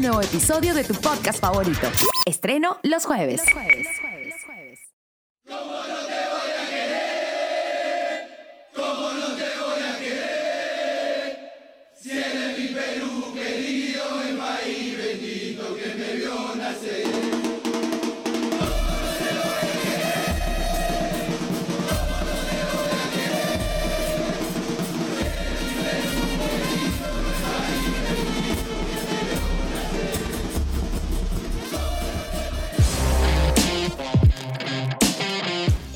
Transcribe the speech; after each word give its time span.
nuevo 0.00 0.22
episodio 0.22 0.72
de 0.72 0.82
tu 0.82 0.94
podcast 0.94 1.40
favorito. 1.40 1.86
Estreno 2.24 2.78
los 2.82 3.04
jueves. 3.04 3.42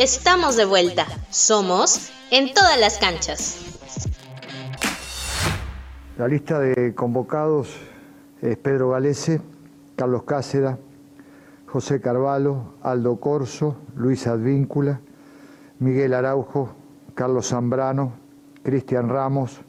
Estamos 0.05 0.57
de 0.57 0.67
vuelta. 0.67 1.07
Somos 1.31 2.13
en 2.31 2.53
todas 2.53 2.79
las 2.79 2.99
canchas. 2.99 3.57
La 6.19 6.29
lista 6.29 6.59
de 6.59 6.95
convocados 6.95 7.75
es 8.43 8.59
Pedro 8.59 8.91
Galese, 8.91 9.41
Carlos 9.97 10.25
Cáceda, 10.25 10.79
José 11.65 12.03
Carvalho, 12.03 12.75
Aldo 12.83 13.19
Corso, 13.19 13.79
Luis 13.97 14.27
Advíncula, 14.27 15.01
Miguel 15.79 16.13
Araujo, 16.13 16.75
Carlos 17.15 17.49
Zambrano, 17.49 18.13
Cristian 18.63 19.09
Ramos, 19.09 19.63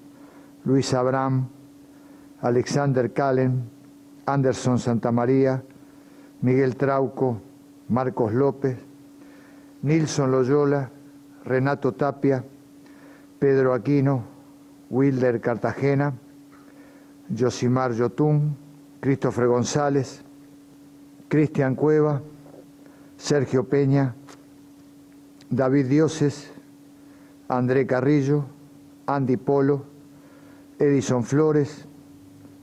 Luis 0.65 0.93
Abraham, 0.93 1.47
Alexander 2.41 3.13
Calen, 3.13 3.69
Anderson 4.25 4.79
Santamaría, 4.79 5.63
Miguel 6.41 6.75
Trauco, 6.75 7.39
Marcos 7.87 8.33
López, 8.33 8.84
Nilson 9.85 10.31
Loyola, 10.31 10.89
Renato 11.43 11.93
Tapia, 11.93 12.43
Pedro 13.37 13.71
Aquino, 13.75 14.23
Wilder 14.89 15.39
Cartagena, 15.39 16.11
Josimar 17.29 17.93
Yotún, 17.93 18.57
Christopher 18.99 19.45
González, 19.45 20.23
Cristian 21.27 21.75
Cueva, 21.75 22.19
Sergio 23.15 23.65
Peña, 23.65 24.15
David 25.51 25.85
Dioses, 25.85 26.51
André 27.47 27.85
Carrillo, 27.85 28.45
Andy 29.05 29.37
Polo, 29.37 29.85
Edison 30.79 31.23
Flores, 31.23 31.85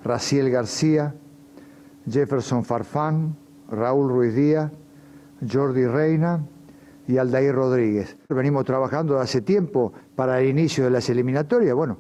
Raciel 0.03 0.51
García, 0.51 1.15
Jefferson 2.05 2.65
Farfán, 2.65 3.37
Raúl 3.71 4.11
Ruiz 4.11 4.35
Díaz, 4.35 4.73
Jordi 5.49 5.87
Reina, 5.87 6.45
y 7.13 7.19
Aldair 7.19 7.55
Rodríguez. 7.55 8.17
Venimos 8.31 8.65
trabajando 8.65 9.19
hace 9.19 9.43
tiempo 9.43 9.93
para 10.17 10.41
el 10.41 10.49
inicio 10.49 10.85
de 10.85 10.91
las 10.91 11.11
eliminatorias. 11.11 11.75
Bueno. 11.75 11.99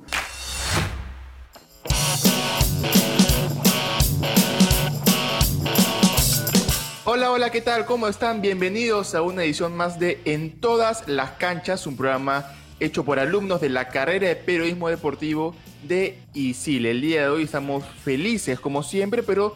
Hola, 7.04 7.30
hola, 7.30 7.50
¿qué 7.50 7.60
tal? 7.60 7.84
¿Cómo 7.84 8.08
están? 8.08 8.40
Bienvenidos 8.40 9.14
a 9.14 9.20
una 9.20 9.44
edición 9.44 9.76
más 9.76 9.98
de 9.98 10.22
En 10.24 10.58
todas 10.60 11.06
las 11.06 11.32
canchas, 11.32 11.86
un 11.86 11.96
programa 11.96 12.46
hecho 12.80 13.04
por 13.04 13.18
alumnos 13.18 13.60
de 13.60 13.68
la 13.68 13.88
carrera 13.88 14.28
de 14.28 14.36
periodismo 14.36 14.88
deportivo 14.88 15.54
de 15.86 16.18
ISIL. 16.32 16.86
El 16.86 17.02
día 17.02 17.22
de 17.22 17.28
hoy 17.28 17.42
estamos 17.42 17.84
felices 17.84 18.58
como 18.58 18.82
siempre, 18.82 19.22
pero 19.22 19.52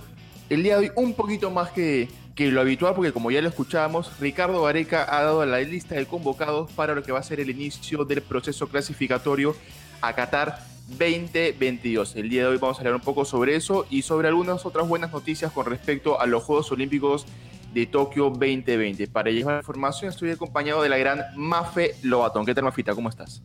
el 0.50 0.62
día 0.62 0.78
de 0.78 0.90
hoy 0.90 0.92
un 0.96 1.14
poquito 1.14 1.50
más 1.50 1.70
que 1.70 2.08
que 2.36 2.52
lo 2.52 2.60
habitual, 2.60 2.94
porque 2.94 3.12
como 3.12 3.30
ya 3.30 3.40
lo 3.40 3.48
escuchábamos, 3.48 4.20
Ricardo 4.20 4.60
Vareca 4.60 5.06
ha 5.08 5.22
dado 5.22 5.44
la 5.46 5.58
lista 5.60 5.94
de 5.94 6.04
convocados 6.04 6.70
para 6.72 6.94
lo 6.94 7.02
que 7.02 7.10
va 7.10 7.18
a 7.18 7.22
ser 7.22 7.40
el 7.40 7.48
inicio 7.48 8.04
del 8.04 8.20
proceso 8.20 8.68
clasificatorio 8.68 9.56
a 10.02 10.12
Qatar 10.12 10.58
2022. 10.86 12.14
El 12.14 12.28
día 12.28 12.42
de 12.42 12.48
hoy 12.48 12.58
vamos 12.58 12.76
a 12.76 12.80
hablar 12.80 12.94
un 12.94 13.00
poco 13.00 13.24
sobre 13.24 13.56
eso 13.56 13.86
y 13.88 14.02
sobre 14.02 14.28
algunas 14.28 14.66
otras 14.66 14.86
buenas 14.86 15.12
noticias 15.12 15.50
con 15.50 15.64
respecto 15.64 16.20
a 16.20 16.26
los 16.26 16.44
Juegos 16.44 16.70
Olímpicos 16.70 17.24
de 17.72 17.86
Tokio 17.86 18.24
2020. 18.24 19.06
Para 19.08 19.30
llevar 19.30 19.56
información 19.56 20.10
estoy 20.10 20.30
acompañado 20.30 20.82
de 20.82 20.90
la 20.90 20.98
gran 20.98 21.22
Mafe 21.36 21.94
Lobatón. 22.02 22.44
¿Qué 22.44 22.54
tal, 22.54 22.64
Mafita? 22.64 22.94
¿Cómo 22.94 23.08
estás? 23.08 23.42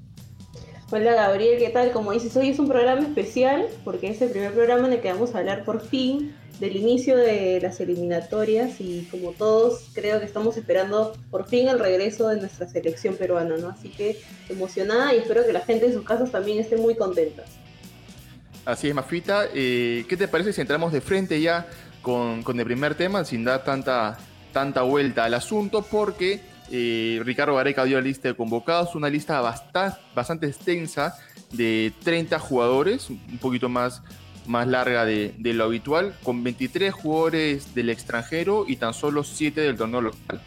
Hola 0.94 1.14
Gabriel, 1.14 1.58
¿qué 1.58 1.70
tal? 1.70 1.94
Como 1.94 2.12
dices, 2.12 2.36
hoy 2.36 2.50
es 2.50 2.60
un 2.60 2.68
programa 2.68 3.00
especial 3.00 3.66
porque 3.86 4.10
es 4.10 4.22
el 4.22 4.30
primer 4.30 4.52
programa 4.52 4.88
en 4.88 4.94
el 4.94 5.00
que 5.00 5.10
vamos 5.10 5.34
a 5.34 5.38
hablar 5.38 5.64
por 5.64 5.80
fin 5.80 6.36
del 6.60 6.76
inicio 6.76 7.16
de 7.16 7.62
las 7.62 7.80
eliminatorias 7.80 8.82
y 8.82 9.08
como 9.10 9.32
todos 9.32 9.86
creo 9.94 10.20
que 10.20 10.26
estamos 10.26 10.58
esperando 10.58 11.14
por 11.30 11.48
fin 11.48 11.70
el 11.70 11.80
regreso 11.80 12.28
de 12.28 12.42
nuestra 12.42 12.68
selección 12.68 13.16
peruana, 13.16 13.56
¿no? 13.56 13.70
Así 13.70 13.88
que 13.88 14.20
emocionada 14.50 15.16
y 15.16 15.20
espero 15.20 15.46
que 15.46 15.54
la 15.54 15.62
gente 15.62 15.86
en 15.86 15.94
sus 15.94 16.04
casas 16.04 16.30
también 16.30 16.60
esté 16.60 16.76
muy 16.76 16.96
contenta. 16.96 17.46
Así 18.66 18.90
es, 18.90 18.94
Mafita. 18.94 19.46
Eh, 19.54 20.04
¿Qué 20.10 20.18
te 20.18 20.28
parece 20.28 20.52
si 20.52 20.60
entramos 20.60 20.92
de 20.92 21.00
frente 21.00 21.40
ya 21.40 21.68
con, 22.02 22.44
el 22.46 22.66
primer 22.66 22.96
tema 22.96 23.24
sin 23.24 23.46
dar 23.46 23.64
tanta, 23.64 24.18
tanta 24.52 24.82
vuelta 24.82 25.24
al 25.24 25.36
asunto? 25.36 25.84
Porque 25.90 26.42
eh, 26.72 27.22
Ricardo 27.24 27.56
Gareca 27.56 27.84
dio 27.84 27.98
la 27.98 28.08
lista 28.08 28.30
de 28.30 28.36
convocados, 28.36 28.96
una 28.96 29.10
lista 29.10 29.40
bastante, 29.42 30.00
bastante 30.16 30.48
extensa 30.48 31.16
de 31.52 31.94
30 32.04 32.40
jugadores, 32.40 33.10
un 33.10 33.38
poquito 33.40 33.70
más 33.70 34.02
más 34.46 34.68
larga 34.68 35.06
de, 35.06 35.34
lo 35.40 35.64
habitual, 35.64 36.16
con 36.24 36.44
23 36.44 36.94
jugadores 36.94 37.76
del 37.76 37.90
extranjero 37.90 38.66
y 38.68 38.78
tan 38.78 38.94
solo 38.94 39.24
7 39.24 39.62
del 39.62 39.78
torneo 39.78 40.02
local. 40.02 40.42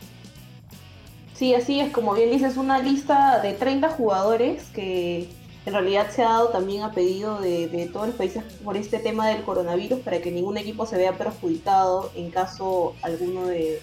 Sí, 1.35 1.55
así 1.55 1.81
es, 1.81 1.91
como 1.93 2.15
bien 2.15 2.31
dices, 2.31 2.57
una 2.57 2.79
lista 2.79 3.41
de 3.41 3.55
30 3.55 3.89
jugadores 3.91 4.65
que 4.71 5.29
en 5.67 5.73
realidad 5.73 6.11
se 6.11 6.23
ha 6.23 6.29
dado 6.29 6.49
también 6.51 6.83
a 6.83 6.93
pedido 6.93 7.41
de, 7.41 7.89
todos 7.93 8.09
los 8.09 8.17
países 8.17 8.45
por 8.63 8.77
este 8.77 8.99
tema 8.99 9.29
del 9.29 9.43
coronavirus 9.43 10.01
para 10.01 10.21
que 10.21 10.31
ningún 10.31 10.59
equipo 10.59 10.87
se 10.87 10.97
vea 10.97 11.17
perjudicado 11.17 12.13
en 12.15 12.31
caso 12.31 12.95
alguno 13.03 13.47
de 13.47 13.81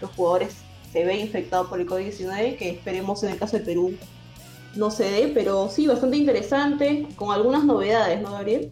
los 0.00 0.10
jugadores 0.10 0.56
se 0.92 1.04
vea 1.04 1.16
infectado 1.16 1.68
por 1.68 1.80
el 1.80 1.86
COVID-19, 1.86 2.56
que 2.56 2.70
esperemos 2.70 3.22
en 3.22 3.30
el 3.30 3.38
caso 3.38 3.58
de 3.58 3.64
Perú 3.64 3.94
no 4.76 4.90
se 4.90 5.04
dé, 5.04 5.30
pero 5.34 5.68
sí, 5.68 5.86
bastante 5.86 6.16
interesante, 6.16 7.06
con 7.16 7.34
algunas 7.34 7.64
novedades, 7.64 8.20
¿no, 8.20 8.32
Gabriel? 8.32 8.70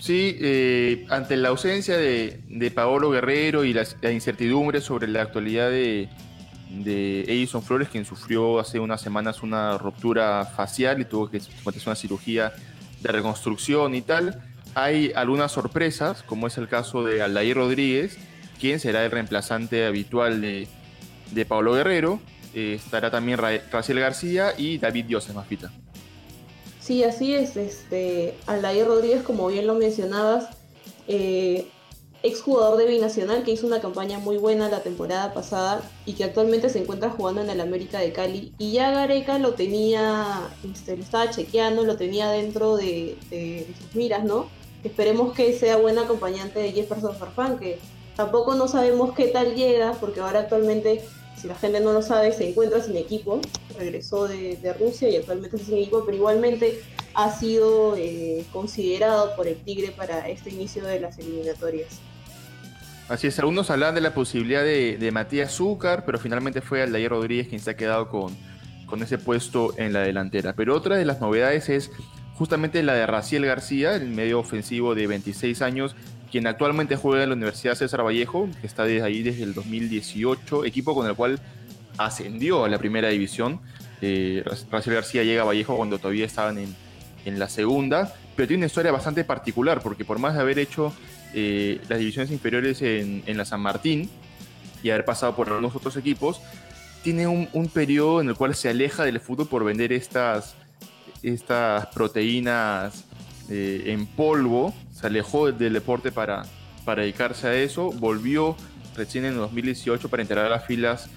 Sí, 0.00 0.36
eh, 0.40 1.06
ante 1.08 1.36
la 1.36 1.48
ausencia 1.48 1.96
de, 1.96 2.72
Paolo 2.74 3.10
Guerrero 3.10 3.64
y 3.64 3.72
la, 3.72 4.12
incertidumbre 4.12 4.80
sobre 4.80 5.08
la 5.08 5.22
actualidad 5.22 5.70
de, 5.70 6.08
de 6.70 7.22
Edison 7.22 7.62
Flores, 7.62 7.88
quien 7.88 8.04
sufrió 8.04 8.60
hace 8.60 8.78
unas 8.78 9.00
semanas 9.00 9.42
una 9.42 9.76
ruptura 9.78 10.44
facial 10.44 11.00
y 11.00 11.04
tuvo 11.04 11.30
que 11.30 11.40
someterse 11.40 11.88
una 11.88 11.96
cirugía 11.96 12.52
de 13.02 13.10
reconstrucción 13.10 13.94
y 13.94 14.02
tal, 14.02 14.40
hay 14.74 15.10
algunas 15.16 15.52
sorpresas, 15.52 16.22
como 16.22 16.46
es 16.46 16.58
el 16.58 16.68
caso 16.68 17.02
de 17.02 17.22
Aldair 17.22 17.56
Rodríguez, 17.56 18.18
quien 18.60 18.78
será 18.78 19.04
el 19.04 19.10
reemplazante 19.10 19.86
habitual 19.86 20.40
de, 20.40 20.68
de 21.30 21.44
Paolo 21.44 21.74
Guerrero. 21.74 22.20
Eh, 22.54 22.74
estará 22.74 23.10
también 23.10 23.38
Raciel 23.38 24.00
García 24.00 24.54
y 24.56 24.78
David 24.78 25.06
Dioses 25.06 25.34
Mafita. 25.34 25.70
Sí, 26.80 27.04
así 27.04 27.34
es. 27.34 27.56
Este, 27.56 28.34
Aldair 28.46 28.86
Rodríguez, 28.86 29.22
como 29.22 29.48
bien 29.48 29.66
lo 29.66 29.74
mencionabas, 29.74 30.48
eh, 31.08 31.66
exjugador 32.22 32.76
de 32.76 32.86
Binacional 32.86 33.44
que 33.44 33.52
hizo 33.52 33.66
una 33.66 33.80
campaña 33.80 34.18
muy 34.18 34.36
buena 34.36 34.68
la 34.68 34.82
temporada 34.82 35.32
pasada 35.32 35.82
y 36.04 36.14
que 36.14 36.24
actualmente 36.24 36.68
se 36.68 36.80
encuentra 36.80 37.10
jugando 37.10 37.40
en 37.40 37.50
el 37.50 37.60
América 37.60 38.00
de 38.00 38.12
Cali. 38.12 38.52
Y 38.58 38.72
ya 38.72 38.90
Gareca 38.90 39.38
lo 39.38 39.54
tenía, 39.54 40.48
este, 40.68 40.96
lo 40.96 41.02
estaba 41.02 41.30
chequeando, 41.30 41.84
lo 41.84 41.96
tenía 41.96 42.30
dentro 42.30 42.76
de, 42.76 43.16
sus 43.78 43.94
miras, 43.94 44.24
¿no? 44.24 44.48
Esperemos 44.82 45.34
que 45.34 45.52
sea 45.52 45.76
buen 45.76 45.98
acompañante 45.98 46.58
de 46.58 46.72
Jefferson 46.72 47.16
Farfán, 47.16 47.58
que 47.58 47.78
tampoco 48.16 48.54
no 48.54 48.68
sabemos 48.68 49.14
qué 49.14 49.28
tal 49.28 49.54
llega, 49.54 49.92
porque 49.92 50.20
ahora 50.20 50.40
actualmente 50.40 51.04
si 51.36 51.48
la 51.48 51.54
gente 51.54 51.80
no 51.80 51.92
lo 51.92 52.02
sabe, 52.02 52.32
se 52.32 52.48
encuentra 52.48 52.80
sin 52.80 52.96
equipo, 52.96 53.40
regresó 53.78 54.26
de, 54.26 54.74
Rusia 54.78 55.08
y 55.08 55.16
actualmente 55.16 55.56
está 55.56 55.68
sin 55.68 55.78
equipo, 55.78 56.04
pero 56.04 56.16
igualmente 56.16 56.80
ha 57.14 57.30
sido 57.30 57.96
eh, 57.96 58.44
considerado 58.52 59.36
por 59.36 59.46
el 59.46 59.56
Tigre 59.56 59.92
para 59.92 60.28
este 60.28 60.50
inicio 60.50 60.84
de 60.84 61.00
las 61.00 61.18
eliminatorias. 61.18 62.00
Así 63.08 63.28
es, 63.28 63.38
algunos 63.38 63.70
hablan 63.70 63.94
de 63.94 64.00
la 64.00 64.14
posibilidad 64.14 64.64
de, 64.64 65.10
Matías 65.12 65.52
Zúcar, 65.52 66.04
pero 66.04 66.18
finalmente 66.18 66.60
fue 66.60 66.82
Aldair 66.82 67.10
Rodríguez 67.10 67.48
quien 67.48 67.60
se 67.60 67.70
ha 67.70 67.76
quedado 67.76 68.08
con, 68.08 68.36
con 68.86 69.02
ese 69.02 69.16
puesto 69.16 69.74
en 69.76 69.92
la 69.92 70.00
delantera. 70.00 70.54
Pero 70.54 70.74
otra 70.74 70.96
de 70.96 71.04
las 71.04 71.20
novedades 71.20 71.68
es 71.68 71.92
justamente 72.34 72.82
la 72.82 72.94
de 72.94 73.06
Raciel 73.06 73.46
García, 73.46 73.94
el 73.94 74.08
medio 74.08 74.40
ofensivo 74.40 74.96
de 74.96 75.06
26 75.06 75.62
años, 75.62 75.94
quien 76.36 76.46
actualmente 76.46 76.96
juega 76.96 77.22
en 77.22 77.30
la 77.30 77.34
Universidad 77.34 77.76
César 77.76 78.04
Vallejo, 78.04 78.46
que 78.60 78.66
está 78.66 78.84
desde 78.84 79.06
ahí 79.06 79.22
desde 79.22 79.42
el 79.42 79.54
2018, 79.54 80.66
equipo 80.66 80.94
con 80.94 81.06
el 81.06 81.14
cual 81.14 81.40
ascendió 81.96 82.66
a 82.66 82.68
la 82.68 82.76
primera 82.76 83.08
división. 83.08 83.58
Eh, 84.02 84.44
García 84.70 85.24
llega 85.24 85.40
a 85.40 85.44
Vallejo 85.46 85.78
cuando 85.78 85.96
todavía 85.96 86.26
estaban 86.26 86.58
en, 86.58 87.38
la 87.38 87.48
segunda. 87.48 88.12
pero 88.36 88.48
tiene 88.48 88.58
una 88.60 88.66
historia 88.66 88.92
bastante 88.92 89.24
particular, 89.24 89.80
porque 89.80 90.04
por 90.04 90.18
más 90.18 90.34
de 90.34 90.40
haber 90.42 90.58
hecho 90.58 90.92
eh, 91.32 91.80
las 91.88 91.98
divisiones 92.00 92.30
inferiores 92.30 92.82
en, 92.82 93.22
la 93.34 93.46
San 93.46 93.62
Martín 93.62 94.10
y 94.82 94.90
haber 94.90 95.06
pasado 95.06 95.34
por 95.34 95.48
algunos 95.48 95.74
otros 95.74 95.96
equipos, 95.96 96.42
tiene 97.02 97.26
un, 97.26 97.70
periodo 97.72 98.20
en 98.20 98.28
el 98.28 98.34
cual 98.34 98.54
se 98.54 98.68
aleja 98.68 99.06
del 99.06 99.20
fútbol 99.20 99.48
por 99.48 99.64
vender 99.64 99.90
estas, 99.90 100.54
estas 101.22 101.86
proteínas 101.86 103.06
eh, 103.48 103.84
en 103.86 104.04
polvo, 104.04 104.74
alejó 105.06 105.50
del 105.52 105.72
deporte 105.72 106.12
para, 106.12 106.44
para 106.84 107.02
dedicarse 107.02 107.48
a 107.48 107.54
eso, 107.54 107.90
volvió 107.92 108.56
recién 108.96 109.24
en 109.24 109.36
2018 109.36 110.08
para 110.08 110.22
integrar 110.22 110.50
las 110.50 110.64
filas 110.64 111.08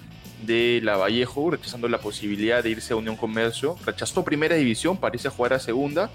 de 0.46 0.80
la 0.82 0.96
Vallejo, 0.96 1.50
rechazando 1.50 1.88
la 1.88 1.98
posibilidad 1.98 2.62
de 2.62 2.70
irse 2.70 2.92
a 2.92 2.96
Unión 2.96 3.16
Comercio. 3.16 3.76
Rechazó 3.84 4.24
primera 4.24 4.56
división 4.56 4.98
a 5.02 5.30
jugar 5.30 5.52
a 5.52 5.58
segunda 5.58 6.10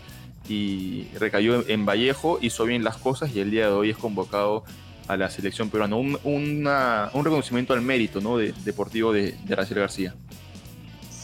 y 0.47 1.07
recayó 1.19 1.67
en 1.67 1.85
Vallejo, 1.85 2.39
hizo 2.41 2.65
bien 2.65 2.83
las 2.83 2.97
cosas 2.97 3.35
y 3.35 3.39
el 3.39 3.51
día 3.51 3.67
de 3.67 3.73
hoy 3.73 3.89
es 3.91 3.97
convocado 3.97 4.63
a 5.07 5.17
la 5.17 5.29
selección 5.29 5.69
peruana. 5.69 5.95
Un, 5.95 6.17
un 6.23 7.23
reconocimiento 7.25 7.73
al 7.73 7.81
mérito 7.81 8.21
¿no? 8.21 8.37
de, 8.37 8.53
deportivo 8.63 9.13
de, 9.13 9.35
de 9.43 9.55
García. 9.55 10.15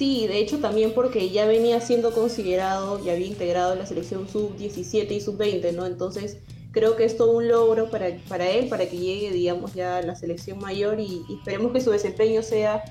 Sí, 0.01 0.25
de 0.25 0.39
hecho 0.39 0.57
también 0.57 0.94
porque 0.95 1.30
ya 1.30 1.45
venía 1.45 1.80
siendo 1.80 2.12
considerado, 2.12 3.06
ya 3.06 3.12
había 3.12 3.27
integrado 3.27 3.75
la 3.75 3.86
selección 3.86 4.27
sub-17 4.27 5.12
y 5.12 5.21
sub-20, 5.21 5.75
¿no? 5.75 5.86
Entonces 5.86 6.39
creo 6.71 6.95
que 6.95 7.03
es 7.03 7.18
todo 7.18 7.33
un 7.33 7.48
logro 7.48 7.92
para, 7.92 8.07
para 8.27 8.50
él, 8.50 8.68
para 8.68 8.89
que 8.89 8.98
llegue, 8.98 9.30
digamos, 9.30 9.75
ya 9.75 9.98
a 9.98 10.01
la 10.01 10.15
selección 10.15 10.57
mayor 10.57 11.00
y, 11.00 11.21
esperemos 11.38 11.71
que 11.71 11.81
su 11.81 11.92
desempeño 11.92 12.42
sea 12.42 12.81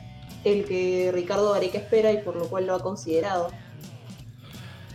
el 0.45 0.65
que 0.67 1.11
Ricardo 1.13 1.53
Gareca 1.53 1.79
espera 1.79 2.13
y 2.13 2.19
por 2.19 2.37
lo 2.37 2.49
cual 2.49 2.69
lo 2.69 2.77
ha 2.77 2.81
considerado. 2.81 3.49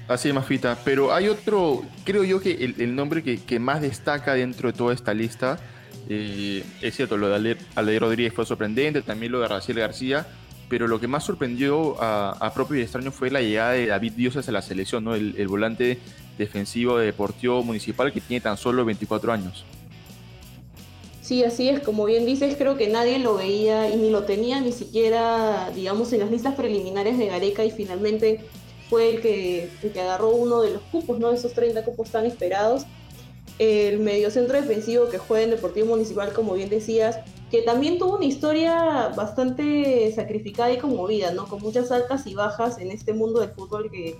Así 0.07 0.29
es, 0.29 0.33
Mafita. 0.33 0.77
Pero 0.85 1.13
hay 1.13 1.27
otro, 1.27 1.81
creo 2.05 2.23
yo 2.23 2.39
que 2.39 2.73
el, 2.77 2.95
nombre 2.95 3.23
que, 3.23 3.59
más 3.59 3.81
destaca 3.81 4.35
dentro 4.35 4.71
de 4.71 4.77
toda 4.77 4.93
esta 4.93 5.13
lista, 5.13 5.59
eh, 6.07 6.63
es 6.81 6.95
cierto, 6.95 7.17
lo 7.17 7.27
de 7.27 7.57
Ale, 7.75 7.99
Rodríguez 7.99 8.31
fue 8.31 8.45
sorprendente, 8.45 9.01
también 9.01 9.33
lo 9.33 9.41
de 9.41 9.49
Raciel 9.49 9.79
García, 9.79 10.25
pero 10.75 10.89
lo 10.89 10.99
que 10.99 11.07
más 11.07 11.23
sorprendió 11.23 11.95
a, 12.01 12.51
propio 12.53 12.77
y 12.77 12.81
extraño 12.81 13.09
fue 13.09 13.31
la 13.31 13.39
llegada 13.39 13.71
de 13.71 13.85
David 13.85 14.11
Dioses 14.11 14.49
a 14.49 14.51
la 14.51 14.61
selección, 14.61 15.05
¿no? 15.05 15.15
el, 15.15 15.33
el 15.37 15.47
volante 15.47 15.99
defensivo 16.37 16.97
de 16.97 17.05
Deportivo 17.05 17.63
Municipal 17.63 18.11
que 18.11 18.19
tiene 18.19 18.41
tan 18.41 18.57
solo 18.57 18.83
24 18.83 19.31
años. 19.31 19.63
Sí, 21.21 21.45
así 21.45 21.69
es, 21.69 21.79
como 21.79 22.03
bien 22.03 22.25
dices, 22.25 22.55
creo 22.57 22.75
que 22.75 22.89
nadie 22.89 23.19
lo 23.19 23.35
veía 23.35 23.89
y 23.89 23.95
ni 23.95 24.09
lo 24.09 24.23
tenía 24.23 24.59
ni 24.59 24.73
siquiera, 24.73 25.71
digamos, 25.73 26.11
en 26.11 26.19
las 26.19 26.29
listas 26.29 26.55
preliminares 26.55 27.17
de 27.17 27.27
Gareca 27.27 27.63
y 27.63 27.71
finalmente 27.71 28.41
fue 28.89 29.11
el 29.11 29.21
que, 29.21 29.69
que 29.93 30.01
agarró 30.01 30.31
uno 30.31 30.61
de 30.61 30.73
los 30.73 30.81
cupos, 30.91 31.19
¿no? 31.19 31.31
Esos 31.31 31.53
30 31.53 31.85
cupos 31.85 32.09
tan 32.09 32.25
esperados. 32.25 32.85
El 33.59 33.99
mediocentro 33.99 34.59
defensivo 34.59 35.07
que 35.07 35.19
juega 35.19 35.45
en 35.45 35.51
Deportivo 35.51 35.87
Municipal, 35.87 36.33
como 36.33 36.53
bien 36.53 36.67
decías, 36.67 37.21
que 37.51 37.61
también 37.61 37.97
tuvo 37.97 38.15
una 38.15 38.25
historia 38.25 39.09
bastante 39.15 40.11
sacrificada 40.13 40.71
y 40.71 40.77
conmovida, 40.77 41.31
¿no? 41.31 41.47
Con 41.47 41.61
muchas 41.61 41.91
altas 41.91 42.25
y 42.27 42.33
bajas 42.33 42.79
en 42.79 42.91
este 42.91 43.13
mundo 43.13 43.39
del 43.39 43.51
fútbol 43.51 43.91
que, 43.91 44.17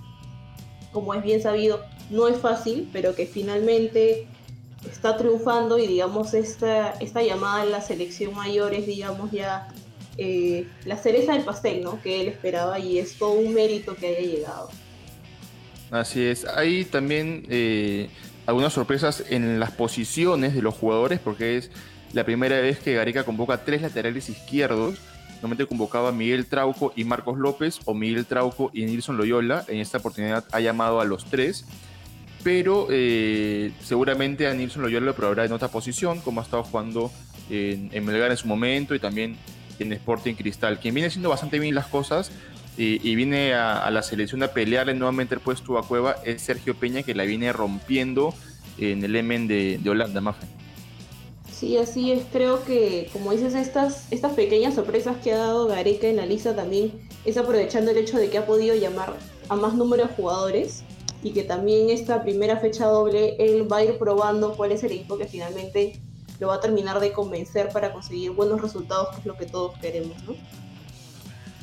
como 0.92 1.14
es 1.14 1.24
bien 1.24 1.42
sabido, 1.42 1.82
no 2.10 2.28
es 2.28 2.38
fácil, 2.38 2.90
pero 2.94 3.16
que 3.16 3.26
finalmente 3.26 4.28
está 4.90 5.18
triunfando 5.18 5.80
y 5.80 5.88
digamos 5.88 6.34
esta, 6.34 6.92
esta 7.00 7.24
llamada 7.24 7.64
en 7.64 7.72
la 7.72 7.82
selección 7.82 8.36
mayor 8.36 8.74
es 8.76 8.86
digamos 8.86 9.32
ya 9.32 9.68
eh, 10.18 10.68
la 10.86 10.98
cereza 10.98 11.34
del 11.34 11.44
pastel 11.44 11.84
¿no? 11.84 12.02
que 12.02 12.22
él 12.22 12.28
esperaba 12.28 12.80
y 12.80 13.00
es 13.00 13.18
todo 13.18 13.32
un 13.32 13.54
mérito 13.54 13.96
que 13.96 14.08
haya 14.08 14.22
llegado. 14.22 14.70
Así 15.92 16.24
es, 16.24 16.46
hay 16.46 16.86
también 16.86 17.46
eh, 17.50 18.10
algunas 18.46 18.74
sorpresas 18.74 19.24
en 19.30 19.60
las 19.60 19.72
posiciones 19.72 20.56
de 20.56 20.62
los 20.62 20.74
jugadores 20.74 21.20
porque 21.20 21.58
es 21.58 21.72
la 22.16 22.24
primera 22.24 22.60
vez 22.60 22.80
que 22.80 22.96
Gareca 22.96 23.24
convoca 23.24 23.64
tres 23.64 23.84
laterales 23.84 24.30
izquierdos. 24.30 24.98
Normalmente 25.36 25.68
convocaba 25.68 26.10
a 26.10 26.12
Miguel 26.12 26.48
Trauco 26.48 26.92
y 26.96 27.04
Marcos 27.04 27.38
López 27.38 27.80
o 27.86 27.94
Miguel 27.94 28.26
Trauco 28.26 28.72
y 28.74 28.86
Nilson 28.86 29.18
Loyola. 29.18 29.64
En 29.68 29.78
esta 29.78 30.00
oportunidad 30.00 30.46
ha 30.52 30.60
llamado 30.60 31.00
a 31.00 31.06
los 31.06 31.26
tres 31.26 31.66
pero 32.46 32.86
eh, 32.92 33.72
seguramente 33.82 34.46
a 34.46 34.54
Nilsson 34.54 34.84
Loyola 34.84 35.08
lo 35.08 35.16
probará 35.16 35.46
en 35.46 35.52
otra 35.52 35.70
posición, 35.70 36.22
como 36.22 36.42
ha 36.42 36.44
estado 36.44 36.64
jugando 36.64 37.12
en, 37.50 38.06
Melgar 38.06 38.30
en 38.30 38.38
su 38.38 38.48
momento 38.48 38.94
y 38.94 39.00
también 39.00 39.36
en 39.80 39.92
Sporting 39.94 40.36
Cristal, 40.36 40.80
quien 40.80 40.94
viene 40.94 41.08
haciendo 41.08 41.30
bastante 41.30 41.58
bien 41.58 41.74
las 41.74 41.88
cosas 41.88 42.32
y, 42.78 43.16
viene 43.16 43.56
a, 43.56 43.90
la 43.90 44.04
selección 44.04 44.44
a 44.44 44.50
pelearle 44.50 44.94
nuevamente 44.94 45.34
el 45.34 45.42
puesto 45.42 45.80
a 45.80 45.88
Cueva, 45.88 46.18
es 46.24 46.44
Sergio 46.44 46.76
Peña 46.76 47.02
que 47.02 47.16
la 47.16 47.24
viene 47.24 47.52
rompiendo 47.52 48.32
en 48.78 49.04
el 49.04 49.16
Emen 49.16 49.48
de, 49.48 49.82
Holanda, 49.84 50.22
Mafe. 50.22 50.46
Sí, 51.58 51.78
así 51.78 52.12
es. 52.12 52.24
Creo 52.34 52.66
que, 52.66 53.10
como 53.14 53.32
dices, 53.32 53.56
estas, 53.56 54.12
estas 54.12 54.34
pequeñas 54.34 54.76
sorpresas 54.76 55.16
que 55.24 55.32
ha 55.32 55.38
dado 55.38 55.68
Gareca 55.68 56.08
en 56.08 56.18
la 56.18 56.26
lista 56.26 56.54
también 56.54 57.08
es 57.24 57.38
aprovechando 57.38 57.92
el 57.92 57.98
hecho 57.98 58.18
de 58.18 58.30
que 58.30 58.38
ha 58.38 58.46
podido 58.46 58.76
llamar 58.76 59.14
a 59.48 59.56
más 59.56 59.74
número 59.74 60.06
de 60.06 60.14
jugadores 60.14 60.84
y 61.24 61.32
que 61.32 61.44
también 61.44 61.90
esta 61.90 62.24
primera 62.24 62.58
fecha 62.58 62.88
doble 62.88 63.38
él 63.40 63.72
va 63.72 63.78
a 63.78 63.84
ir 63.86 63.98
probando 63.98 64.56
cuál 64.58 64.74
es 64.74 64.84
el 64.84 64.92
equipo 64.92 65.18
que 65.18 65.28
finalmente 65.28 66.02
lo 66.42 66.48
va 66.48 66.56
a 66.56 66.60
terminar 66.60 67.00
de 67.00 67.14
convencer 67.14 67.70
para 67.70 67.94
conseguir 67.94 68.32
buenos 68.32 68.62
resultados, 68.62 69.16
que 69.16 69.22
es 69.22 69.26
lo 69.26 69.38
que 69.38 69.46
todos 69.46 69.78
queremos, 69.80 70.22
¿no? 70.26 70.36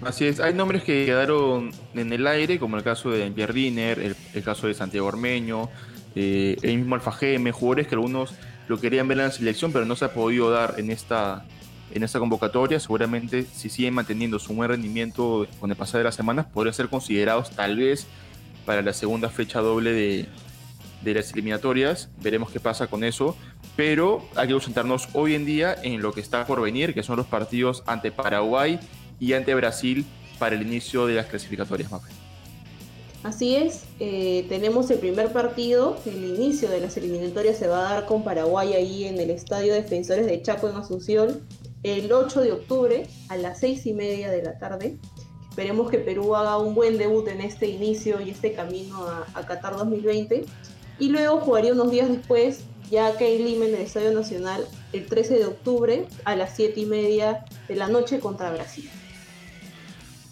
Así 0.08 0.24
es, 0.24 0.40
hay 0.40 0.54
nombres 0.54 0.82
que 0.84 1.04
quedaron 1.04 1.70
en 1.94 2.12
el 2.12 2.26
aire, 2.26 2.58
como 2.58 2.78
el 2.78 2.82
caso 2.82 3.10
de 3.10 3.30
Pierre 3.30 3.52
Diner, 3.52 4.16
el, 4.34 4.42
caso 4.42 4.66
de 4.66 4.74
Santiago 4.74 5.06
Ormeño, 5.06 5.68
eh, 6.16 6.56
el 6.62 6.78
mismo 6.78 6.94
Alfa 6.94 7.12
Gm, 7.12 7.52
jugadores 7.52 7.86
que 7.86 7.94
algunos 7.94 8.34
lo 8.68 8.80
querían 8.80 9.08
ver 9.08 9.18
en 9.18 9.24
la 9.24 9.30
selección, 9.30 9.72
pero 9.72 9.84
no 9.84 9.96
se 9.96 10.04
ha 10.04 10.12
podido 10.12 10.50
dar 10.50 10.74
en 10.78 10.90
esta, 10.90 11.44
en 11.92 12.06
convocatoria. 12.06 12.80
Seguramente, 12.80 13.46
si 13.52 13.68
siguen 13.68 13.94
manteniendo 13.94 14.38
su 14.38 14.54
buen 14.54 14.70
rendimiento 14.70 15.46
con 15.60 15.70
el 15.70 15.76
pasar 15.76 15.98
de 15.98 16.04
las 16.04 16.14
semanas, 16.14 16.46
podrían 16.46 16.74
ser 16.74 16.88
considerados 16.88 17.50
tal 17.50 17.76
vez 17.76 18.06
para 18.64 18.82
la 18.82 18.92
segunda 18.92 19.28
fecha 19.28 19.60
doble 19.60 19.92
de, 19.92 21.14
las 21.14 21.32
eliminatorias. 21.32 22.10
Veremos 22.22 22.50
qué 22.50 22.60
pasa 22.60 22.86
con 22.86 23.04
eso. 23.04 23.36
Pero 23.76 24.26
hay 24.36 24.48
que 24.48 24.52
concentrarnos 24.52 25.08
hoy 25.14 25.34
en 25.34 25.44
día 25.44 25.74
en 25.82 26.02
lo 26.02 26.12
que 26.12 26.20
está 26.20 26.46
por 26.46 26.60
venir, 26.60 26.94
que 26.94 27.02
son 27.02 27.16
los 27.16 27.26
partidos 27.26 27.82
ante 27.86 28.12
Paraguay 28.12 28.78
y 29.18 29.32
ante 29.32 29.54
Brasil 29.54 30.04
para 30.38 30.56
el 30.56 30.62
inicio 30.62 31.06
de 31.06 31.14
las 31.14 31.26
clasificatorias. 31.26 31.90
Así 33.22 33.54
es, 33.54 33.84
eh, 34.00 34.46
tenemos 34.48 34.90
el 34.90 34.98
primer 34.98 35.32
partido, 35.32 35.96
el 36.06 36.24
inicio 36.24 36.68
de 36.68 36.80
las 36.80 36.96
eliminatorias 36.96 37.56
se 37.56 37.68
va 37.68 37.88
a 37.88 37.94
dar 37.94 38.06
con 38.06 38.24
Paraguay 38.24 38.72
ahí 38.72 39.04
en 39.04 39.20
el 39.20 39.30
Estadio 39.30 39.74
Defensores 39.74 40.26
de 40.26 40.42
Chaco 40.42 40.68
en 40.68 40.74
Asunción 40.74 41.40
el 41.84 42.12
8 42.12 42.40
de 42.40 42.52
octubre 42.52 43.06
a 43.28 43.36
las 43.36 43.60
6 43.60 43.86
y 43.86 43.92
media 43.92 44.30
de 44.30 44.42
la 44.42 44.58
tarde. 44.58 44.98
Esperemos 45.50 45.90
que 45.90 45.98
Perú 45.98 46.34
haga 46.34 46.58
un 46.58 46.74
buen 46.74 46.96
debut 46.98 47.28
en 47.28 47.40
este 47.40 47.66
inicio 47.66 48.20
y 48.20 48.30
este 48.30 48.54
camino 48.54 49.06
a, 49.06 49.46
Qatar 49.46 49.76
2020. 49.76 50.44
Y 50.98 51.08
luego 51.08 51.40
jugaría 51.40 51.72
unos 51.72 51.90
días 51.90 52.08
después, 52.08 52.60
ya 52.90 53.08
acá 53.08 53.24
en 53.24 53.44
Lima, 53.44 53.66
en 53.66 53.74
el 53.74 53.82
Estadio 53.82 54.12
Nacional, 54.12 54.66
el 54.92 55.06
13 55.06 55.38
de 55.38 55.46
octubre 55.46 56.06
a 56.24 56.36
las 56.36 56.56
7 56.56 56.80
y 56.80 56.86
media 56.86 57.44
de 57.68 57.76
la 57.76 57.88
noche 57.88 58.20
contra 58.20 58.52
Brasil. 58.52 58.88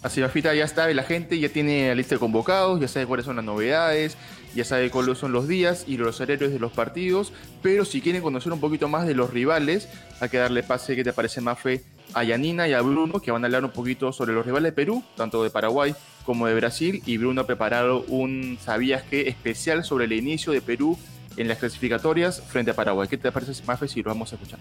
Así, 0.03 0.19
Mafita, 0.19 0.53
ya 0.55 0.65
está, 0.65 0.91
la 0.91 1.03
gente 1.03 1.39
ya 1.39 1.49
tiene 1.49 1.89
la 1.89 1.95
lista 1.95 2.15
de 2.15 2.19
convocados, 2.19 2.79
ya 2.79 2.87
sabe 2.87 3.05
cuáles 3.05 3.25
son 3.25 3.35
las 3.35 3.45
novedades, 3.45 4.17
ya 4.55 4.65
sabe 4.65 4.89
cuáles 4.89 5.19
son 5.19 5.31
los 5.31 5.47
días 5.47 5.85
y 5.87 5.97
los 5.97 6.19
horarios 6.19 6.51
de 6.51 6.57
los 6.57 6.71
partidos, 6.71 7.33
pero 7.61 7.85
si 7.85 8.01
quieren 8.01 8.23
conocer 8.23 8.51
un 8.51 8.59
poquito 8.59 8.87
más 8.87 9.05
de 9.05 9.13
los 9.13 9.29
rivales, 9.29 9.87
hay 10.19 10.29
que 10.29 10.37
darle 10.37 10.63
pase, 10.63 10.95
¿qué 10.95 11.03
te 11.03 11.13
parece, 11.13 11.39
Mafe? 11.39 11.83
a 12.13 12.23
Yanina 12.23 12.67
y 12.67 12.73
a 12.73 12.81
Bruno, 12.81 13.19
que 13.19 13.31
van 13.31 13.43
a 13.43 13.47
hablar 13.47 13.63
un 13.63 13.71
poquito 13.71 14.11
sobre 14.11 14.33
los 14.33 14.45
rivales 14.45 14.71
de 14.71 14.75
Perú, 14.75 15.03
tanto 15.15 15.43
de 15.43 15.49
Paraguay 15.49 15.95
como 16.25 16.47
de 16.47 16.55
Brasil. 16.55 17.01
Y 17.05 17.17
Bruno 17.17 17.41
ha 17.41 17.47
preparado 17.47 18.03
un 18.07 18.57
¿sabías 18.61 19.03
qué? 19.03 19.27
especial 19.27 19.83
sobre 19.83 20.05
el 20.05 20.13
inicio 20.13 20.53
de 20.53 20.61
Perú 20.61 20.97
en 21.37 21.47
las 21.47 21.57
clasificatorias 21.57 22.41
frente 22.41 22.71
a 22.71 22.73
Paraguay. 22.73 23.07
¿Qué 23.07 23.17
te 23.17 23.31
parece, 23.31 23.63
Mafe, 23.65 23.87
si 23.87 24.01
lo 24.01 24.09
vamos 24.09 24.31
a 24.31 24.35
escuchar? 24.35 24.59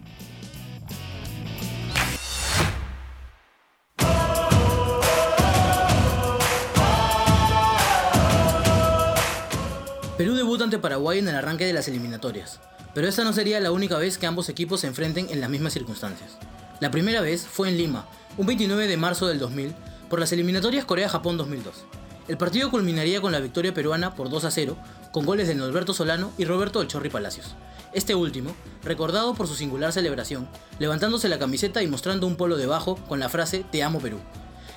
Paraguay 10.79 11.19
en 11.19 11.29
el 11.29 11.37
arranque 11.37 11.67
de 11.67 11.73
las 11.73 11.89
eliminatorias, 11.89 12.61
pero 12.95 13.09
esta 13.09 13.25
no 13.25 13.33
sería 13.33 13.61
la 13.61 13.73
única 13.73 13.99
vez 13.99 14.19
que 14.19 14.27
ambos 14.27 14.49
equipos 14.49 14.81
se 14.81 14.87
enfrenten 14.87 15.29
en 15.31 15.41
las 15.41 15.51
mismas 15.51 15.73
circunstancias. 15.73 16.39
La 16.81 16.91
primera 16.91 17.21
vez 17.21 17.47
fue 17.47 17.69
en 17.69 17.77
Lima, 17.77 18.07
un 18.37 18.47
29 18.47 18.87
de 18.87 18.97
marzo 18.97 19.27
del 19.27 19.39
2000, 19.39 19.75
por 20.09 20.19
las 20.19 20.33
eliminatorias 20.33 20.85
Corea-Japón 20.85 21.37
2002. 21.37 21.85
El 22.29 22.37
partido 22.37 22.71
culminaría 22.71 23.21
con 23.21 23.33
la 23.33 23.41
victoria 23.41 23.75
peruana 23.75 24.15
por 24.15 24.31
2 24.31 24.45
a 24.45 24.51
0, 24.51 24.77
con 25.13 25.27
goles 25.27 25.49
de 25.49 25.55
Norberto 25.55 25.95
Solano 25.95 26.33
y 26.39 26.45
Roberto 26.45 26.81
El 26.81 26.89
Chorri 26.89 27.11
Palacios. 27.11 27.55
Este 27.93 28.15
último, 28.15 28.55
recordado 28.85 29.35
por 29.35 29.49
su 29.49 29.55
singular 29.55 29.93
celebración, 29.93 30.49
levantándose 30.79 31.29
la 31.29 31.39
camiseta 31.39 31.83
y 31.83 31.89
mostrando 31.89 32.27
un 32.27 32.37
polo 32.37 32.57
debajo 32.57 32.97
con 33.09 33.19
la 33.19 33.29
frase 33.29 33.65
Te 33.71 33.83
amo 33.83 33.99
Perú. 33.99 34.19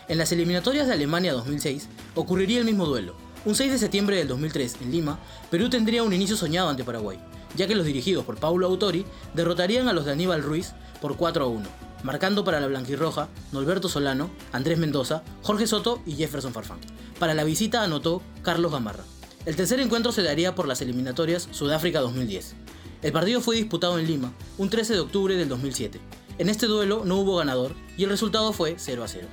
En 0.07 0.17
las 0.17 0.31
eliminatorias 0.31 0.87
de 0.87 0.93
Alemania 0.93 1.33
2006 1.33 1.87
ocurriría 2.15 2.59
el 2.59 2.65
mismo 2.65 2.85
duelo, 2.85 3.15
Un 3.45 3.55
6 3.55 3.73
de 3.73 3.77
septiembre 3.77 4.15
del 4.15 4.29
2003, 4.29 4.77
en 4.81 4.91
Lima, 4.91 5.19
Perú 5.51 5.69
tendría 5.69 6.03
un 6.03 6.13
inicio 6.13 6.37
soñado 6.37 6.69
ante 6.69 6.85
Paraguay, 6.85 7.19
ya 7.57 7.67
que 7.67 7.75
los 7.75 7.85
dirigidos 7.85 8.23
por 8.23 8.37
Paulo 8.37 8.65
Autori 8.67 9.05
derrotarían 9.33 9.89
a 9.89 9.93
los 9.93 10.05
de 10.05 10.13
Aníbal 10.13 10.41
Ruiz 10.41 10.71
por 11.01 11.17
4 11.17 11.43
a 11.43 11.47
1, 11.49 11.65
marcando 12.03 12.45
para 12.45 12.61
la 12.61 12.67
blanquirroja 12.67 13.27
Norberto 13.51 13.89
Solano, 13.89 14.29
Andrés 14.53 14.77
Mendoza, 14.77 15.23
Jorge 15.41 15.67
Soto 15.67 16.01
y 16.05 16.15
Jefferson 16.15 16.53
Farfán. 16.53 16.79
Para 17.19 17.33
la 17.33 17.43
visita 17.43 17.83
anotó 17.83 18.21
Carlos 18.43 18.71
Gamarra. 18.71 19.03
El 19.45 19.57
tercer 19.57 19.81
encuentro 19.81 20.13
se 20.13 20.23
daría 20.23 20.55
por 20.55 20.65
las 20.65 20.81
eliminatorias 20.81 21.49
Sudáfrica 21.51 21.99
2010. 21.99 22.55
El 23.01 23.11
partido 23.11 23.41
fue 23.41 23.57
disputado 23.57 23.99
en 23.99 24.07
Lima, 24.07 24.31
un 24.57 24.69
13 24.69 24.93
de 24.93 24.99
octubre 25.01 25.35
del 25.35 25.49
2007. 25.49 25.99
En 26.37 26.47
este 26.47 26.67
duelo 26.67 27.03
no 27.03 27.17
hubo 27.17 27.35
ganador 27.35 27.75
y 27.97 28.05
el 28.05 28.09
resultado 28.09 28.53
fue 28.53 28.75
0 28.77 29.03
a 29.03 29.07
0. 29.09 29.27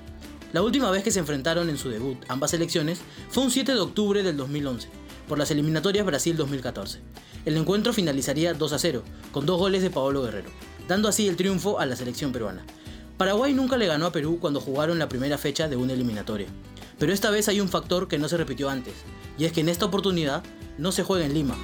La 0.53 0.63
última 0.63 0.91
vez 0.91 1.05
que 1.05 1.13
se 1.13 1.21
enfrentaron 1.21 1.71
en 1.71 1.79
su 1.79 1.91
debut 1.91 2.19
ambas 2.27 2.51
selecciones 2.51 3.01
fue 3.29 3.45
un 3.45 3.53
7 3.53 3.73
de 3.73 3.79
octubre 3.79 4.25
del 4.25 4.37
2011, 4.37 4.89
por 5.29 5.39
las 5.39 5.53
eliminatorias 5.53 6.05
Brasil 6.05 6.37
2014. 6.37 6.99
El 7.45 7.57
encuentro 7.57 7.93
finalizaría 7.93 8.53
2 8.53 8.73
a 8.73 8.79
0, 8.81 9.05
con 9.31 9.47
dos 9.47 9.61
goles 9.61 9.81
de 9.83 9.91
Paolo 9.91 10.23
Guerrero, 10.23 10.51
dando 10.89 11.09
así 11.09 11.29
el 11.29 11.37
triunfo 11.37 11.79
a 11.79 11.87
la 11.87 11.95
selección 11.95 12.33
peruana. 12.33 12.65
Paraguay 13.17 13.55
nunca 13.55 13.77
le 13.77 13.87
ganó 13.87 14.07
a 14.07 14.13
Perú 14.13 14.39
cuando 14.41 14.61
jugaron 14.61 14.99
la 14.99 15.09
primera 15.09 15.39
fecha 15.39 15.69
de 15.69 15.77
una 15.77 15.93
eliminatoria, 15.93 16.49
pero 16.99 17.13
esta 17.13 17.31
vez 17.31 17.49
hay 17.49 17.61
un 17.61 17.69
factor 17.69 18.09
que 18.09 18.19
no 18.19 18.29
se 18.29 18.37
repitió 18.37 18.69
antes, 18.69 18.95
y 19.39 19.45
es 19.45 19.53
que 19.53 19.61
en 19.61 19.69
esta 19.69 19.87
oportunidad 19.87 20.43
no 20.79 20.91
se 20.91 21.05
juega 21.05 21.27
en 21.27 21.35
Lima, 21.35 21.57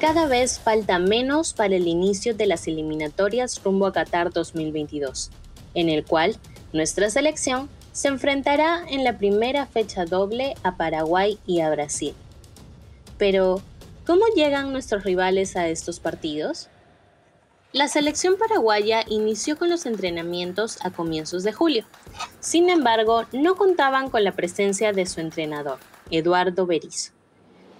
Cada 0.00 0.26
vez 0.26 0.60
falta 0.60 0.98
menos 0.98 1.54
para 1.54 1.74
el 1.74 1.88
inicio 1.88 2.34
de 2.34 2.46
las 2.46 2.68
eliminatorias 2.68 3.62
rumbo 3.64 3.86
a 3.86 3.92
Qatar 3.94 4.30
2022, 4.30 5.30
en 5.72 5.88
el 5.88 6.04
cual 6.04 6.36
nuestra 6.74 7.08
selección 7.08 7.70
se 7.92 8.08
enfrentará 8.08 8.84
en 8.90 9.04
la 9.04 9.16
primera 9.16 9.64
fecha 9.64 10.04
doble 10.04 10.54
a 10.62 10.76
Paraguay 10.76 11.38
y 11.46 11.60
a 11.60 11.70
Brasil. 11.70 12.14
Pero, 13.16 13.62
¿cómo 14.06 14.26
llegan 14.34 14.70
nuestros 14.70 15.02
rivales 15.02 15.56
a 15.56 15.68
estos 15.68 15.98
partidos? 15.98 16.68
La 17.72 17.88
selección 17.88 18.36
paraguaya 18.36 19.02
inició 19.08 19.56
con 19.56 19.70
los 19.70 19.86
entrenamientos 19.86 20.76
a 20.84 20.90
comienzos 20.90 21.42
de 21.42 21.54
julio. 21.54 21.86
Sin 22.40 22.68
embargo, 22.68 23.24
no 23.32 23.56
contaban 23.56 24.10
con 24.10 24.24
la 24.24 24.32
presencia 24.32 24.92
de 24.92 25.06
su 25.06 25.20
entrenador, 25.20 25.78
Eduardo 26.10 26.66
Berizzo. 26.66 27.12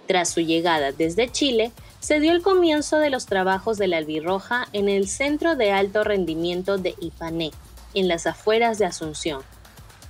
Tras 0.07 0.29
su 0.29 0.39
llegada 0.39 0.91
desde 0.91 1.31
Chile, 1.31 1.71
se 1.99 2.19
dio 2.19 2.31
el 2.31 2.41
comienzo 2.41 2.97
de 2.97 3.09
los 3.09 3.25
trabajos 3.25 3.77
de 3.77 3.87
la 3.87 3.97
albirroja 3.97 4.67
en 4.73 4.89
el 4.89 5.07
Centro 5.07 5.55
de 5.55 5.71
Alto 5.71 6.03
Rendimiento 6.03 6.77
de 6.77 6.95
Ipané, 6.99 7.51
en 7.93 8.07
las 8.07 8.27
afueras 8.27 8.77
de 8.77 8.85
Asunción, 8.85 9.41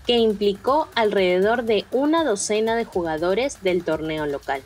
que 0.06 0.18
implicó 0.18 0.88
alrededor 0.96 1.64
de 1.64 1.86
una 1.92 2.24
docena 2.24 2.76
de 2.76 2.86
jugadores 2.86 3.64
del 3.64 3.84
torneo 3.84 4.26
local. 4.26 4.62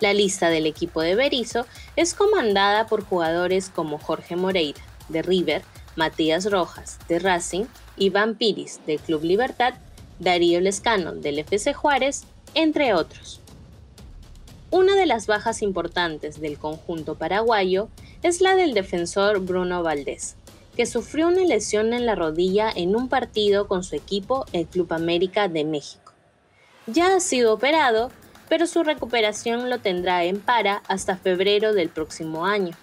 La 0.00 0.14
lista 0.14 0.48
del 0.48 0.66
equipo 0.66 1.02
de 1.02 1.14
Berizo 1.14 1.66
es 1.94 2.14
comandada 2.14 2.86
por 2.86 3.04
jugadores 3.04 3.68
como 3.68 3.98
Jorge 3.98 4.34
Moreira, 4.34 4.80
de 5.08 5.22
River, 5.22 5.62
Matías 5.94 6.50
Rojas, 6.50 6.98
de 7.08 7.18
Racing, 7.18 7.66
Iván 7.96 8.34
Piris, 8.34 8.80
del 8.86 8.98
Club 8.98 9.24
Libertad, 9.24 9.74
Darío 10.18 10.60
Lescano, 10.60 11.12
del 11.12 11.38
FC 11.40 11.74
Juárez, 11.74 12.24
entre 12.54 12.94
otros. 12.94 13.39
Una 14.72 14.94
de 14.94 15.06
las 15.06 15.26
bajas 15.26 15.62
importantes 15.62 16.40
del 16.40 16.56
conjunto 16.56 17.16
paraguayo 17.16 17.88
es 18.22 18.40
la 18.40 18.54
del 18.54 18.72
defensor 18.72 19.40
Bruno 19.40 19.82
Valdés, 19.82 20.36
que 20.76 20.86
sufrió 20.86 21.26
una 21.26 21.42
lesión 21.42 21.92
en 21.92 22.06
la 22.06 22.14
rodilla 22.14 22.70
en 22.72 22.94
un 22.94 23.08
partido 23.08 23.66
con 23.66 23.82
su 23.82 23.96
equipo, 23.96 24.46
el 24.52 24.66
Club 24.66 24.92
América 24.92 25.48
de 25.48 25.64
México. 25.64 26.12
Ya 26.86 27.16
ha 27.16 27.20
sido 27.20 27.52
operado, 27.52 28.12
pero 28.48 28.68
su 28.68 28.84
recuperación 28.84 29.70
lo 29.70 29.78
tendrá 29.78 30.22
en 30.22 30.38
para 30.40 30.82
hasta 30.86 31.16
febrero 31.16 31.72
del 31.72 31.88
próximo 31.88 32.46
año, 32.46 32.76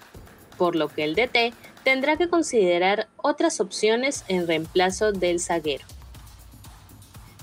por 0.58 0.76
lo 0.76 0.90
que 0.90 1.06
el 1.06 1.16
DT 1.16 1.54
tendrá 1.86 2.18
que 2.18 2.28
considerar 2.28 3.08
otras 3.16 3.62
opciones 3.62 4.26
en 4.28 4.46
reemplazo 4.46 5.14
del 5.14 5.40
zaguero. 5.40 5.86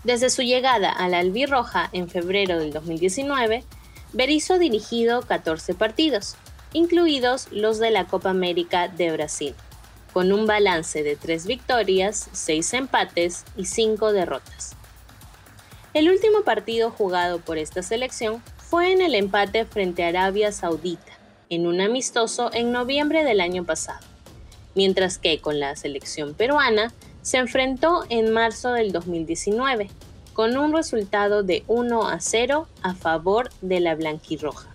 Desde 0.04 0.28
su 0.28 0.42
llegada 0.42 0.90
a 0.90 1.08
la 1.08 1.20
albirroja 1.20 1.88
en 1.92 2.10
febrero 2.10 2.58
del 2.58 2.74
2019, 2.74 3.64
Berizzo 4.14 4.60
dirigido 4.60 5.22
14 5.22 5.74
partidos, 5.74 6.36
incluidos 6.72 7.48
los 7.50 7.80
de 7.80 7.90
la 7.90 8.04
Copa 8.04 8.30
América 8.30 8.86
de 8.86 9.10
Brasil, 9.10 9.56
con 10.12 10.30
un 10.30 10.46
balance 10.46 11.02
de 11.02 11.16
3 11.16 11.46
victorias, 11.46 12.28
6 12.30 12.74
empates 12.74 13.44
y 13.56 13.64
5 13.64 14.12
derrotas. 14.12 14.76
El 15.94 16.08
último 16.08 16.42
partido 16.42 16.92
jugado 16.92 17.40
por 17.40 17.58
esta 17.58 17.82
selección 17.82 18.40
fue 18.56 18.92
en 18.92 19.02
el 19.02 19.16
empate 19.16 19.64
frente 19.64 20.04
a 20.04 20.08
Arabia 20.10 20.52
Saudita, 20.52 21.18
en 21.50 21.66
un 21.66 21.80
amistoso 21.80 22.52
en 22.54 22.70
noviembre 22.70 23.24
del 23.24 23.40
año 23.40 23.64
pasado, 23.64 24.06
mientras 24.76 25.18
que 25.18 25.40
con 25.40 25.58
la 25.58 25.74
selección 25.74 26.34
peruana 26.34 26.94
se 27.22 27.38
enfrentó 27.38 28.04
en 28.10 28.32
marzo 28.32 28.70
del 28.74 28.92
2019 28.92 29.90
con 30.34 30.58
un 30.58 30.74
resultado 30.74 31.42
de 31.42 31.64
1 31.68 32.08
a 32.08 32.20
0 32.20 32.68
a 32.82 32.94
favor 32.94 33.50
de 33.62 33.80
la 33.80 33.94
blanquirroja. 33.94 34.68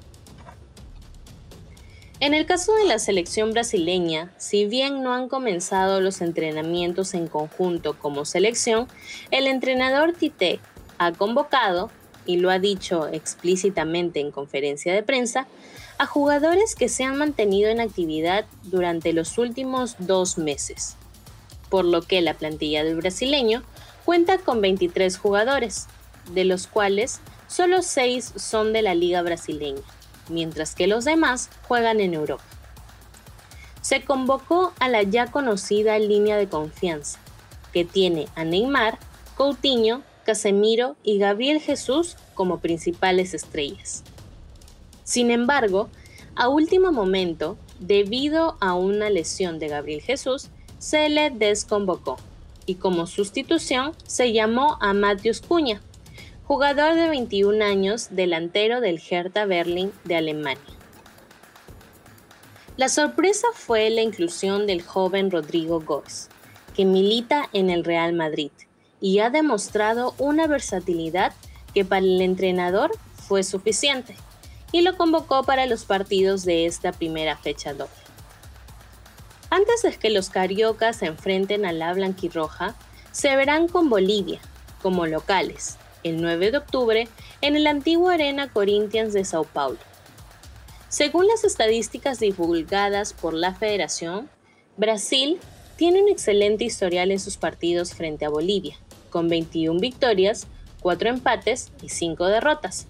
En 2.22 2.34
el 2.34 2.46
caso 2.46 2.74
de 2.74 2.86
la 2.86 3.00
selección 3.00 3.51
brasileña, 3.51 4.34
si 4.38 4.66
bien 4.66 5.04
no 5.04 5.13
han 5.13 5.30
comenzado 5.30 6.01
los 6.01 6.20
entrenamientos 6.22 7.13
en 7.13 7.28
conjunto 7.28 7.98
como 7.98 8.25
selección, 8.25 8.88
el 9.32 9.48
entrenador 9.48 10.13
Tite 10.13 10.60
ha 10.98 11.13
convocado, 11.13 11.92
y 12.25 12.38
lo 12.38 12.51
ha 12.51 12.60
dicho 12.60 13.08
explícitamente 13.08 14.20
en 14.20 14.32
conferencia 14.32 14.94
de 14.94 15.01
prensa, 15.01 15.48
a 15.98 16.06
jugadores 16.06 16.75
que 16.75 16.89
se 16.89 17.04
han 17.04 17.18
mantenido 17.18 17.70
en 17.70 17.80
actividad 17.80 18.46
durante 18.63 19.13
los 19.13 19.38
últimos 19.38 19.96
dos 20.00 20.38
meses, 20.38 20.96
por 21.70 21.86
lo 21.86 22.01
que 22.01 22.22
la 22.22 22.34
plantilla 22.34 22.84
del 22.84 22.98
brasileño 22.98 23.63
Cuenta 24.10 24.39
con 24.39 24.60
23 24.60 25.20
jugadores, 25.20 25.86
de 26.34 26.44
los 26.44 26.66
cuales 26.66 27.20
solo 27.48 27.84
6 27.84 28.34
son 28.38 28.74
de 28.74 28.82
la 28.82 28.96
liga 28.96 29.22
brasileña, 29.22 29.84
mientras 30.30 30.74
que 30.74 30.88
los 30.88 31.06
demás 31.06 31.51
juegan 31.68 32.00
en 32.00 32.16
Europa. 32.16 32.44
Se 33.82 34.04
convocó 34.04 34.74
a 34.80 34.89
la 34.89 35.04
ya 35.04 35.28
conocida 35.28 36.00
línea 36.00 36.38
de 36.38 36.50
confianza, 36.50 37.20
que 37.72 37.86
tiene 37.86 38.28
a 38.34 38.44
Neymar, 38.46 38.98
Coutinho, 39.38 40.01
Casemiro 40.25 40.96
y 41.04 41.20
Gabriel 41.20 41.62
Jesús 41.62 42.18
como 42.34 42.62
principales 42.62 43.36
estrellas. 43.36 44.04
Sin 45.04 45.30
embargo, 45.30 45.88
a 46.36 46.50
último 46.50 46.92
momento, 46.92 47.60
debido 47.80 48.58
a 48.60 48.74
una 48.74 49.12
lesión 49.12 49.60
de 49.60 49.68
Gabriel 49.68 50.01
Jesús, 50.01 50.50
se 50.80 51.10
le 51.10 51.30
desconvocó 51.30 52.18
y 52.70 52.76
como 52.76 53.08
sustitución 53.08 53.94
se 54.06 54.32
llamó 54.32 54.78
a 54.80 54.94
Matheus 54.94 55.42
Cuña, 55.42 55.82
jugador 56.44 56.94
de 56.94 57.10
21 57.10 57.66
años, 57.66 58.10
delantero 58.12 58.80
del 58.80 59.02
Hertha 59.10 59.46
Berlin 59.46 59.92
de 60.04 60.16
Alemania. 60.18 60.62
La 62.78 62.88
sorpresa 62.88 63.48
fue 63.56 63.90
la 63.90 64.04
inclusión 64.04 64.68
del 64.68 64.84
joven 64.84 65.32
Rodrigo 65.32 65.82
Gómez, 65.82 66.30
que 66.76 66.86
milita 66.86 67.50
en 67.54 67.72
el 67.72 67.84
Real 67.84 68.14
Madrid 68.14 68.52
y 69.02 69.18
ha 69.18 69.32
demostrado 69.32 70.14
una 70.20 70.46
versatilidad 70.46 71.34
que 71.74 71.86
para 71.86 72.06
el 72.06 72.22
entrenador 72.22 72.92
fue 73.28 73.42
suficiente 73.42 74.16
y 74.72 74.82
lo 74.82 74.96
convocó 74.96 75.42
para 75.42 75.66
los 75.66 75.86
partidos 75.86 76.46
de 76.46 76.68
esta 76.68 76.92
primera 76.92 77.36
fecha 77.36 77.74
doble. 77.74 78.09
Antes 79.50 79.82
de 79.82 79.91
que 79.91 80.10
los 80.10 80.29
cariocas 80.29 80.98
se 80.98 81.08
enfrenten 81.08 81.65
a 81.65 81.72
la 81.72 81.94
blanquirroja, 81.94 82.75
se 83.12 83.36
verán 83.36 83.68
con 83.68 83.89
Bolivia 83.89 84.39
como 84.82 85.08
locales 85.08 85.77
el 86.03 86.22
9 86.22 86.51
de 86.51 86.58
octubre 86.58 87.08
en 87.41 87.56
el 87.56 87.68
antiguo 87.68 88.10
Arena 88.10 88.50
Corinthians 88.50 89.13
de 89.13 89.25
Sao 89.25 89.44
Paulo. 89.44 89.79
Según 90.88 91.27
las 91.27 91.44
estadísticas 91.44 92.20
divulgadas 92.20 93.13
por 93.13 93.34
la 93.34 93.53
federación, 93.53 94.29
Brasil 94.77 95.39
tiene 95.75 96.01
un 96.01 96.10
excelente 96.10 96.63
historial 96.63 97.12
en 97.12 97.20
sus 97.20 97.38
partidos 97.38 97.94
frente 97.94 98.25
a 98.25 98.29
Bolivia, 98.29 98.77
con 99.10 99.29
21 99.29 99.79
victorias, 99.79 100.48
4 100.82 101.10
empates 101.10 101.72
y 101.82 101.89
5 101.89 102.25
derrotas, 102.25 102.88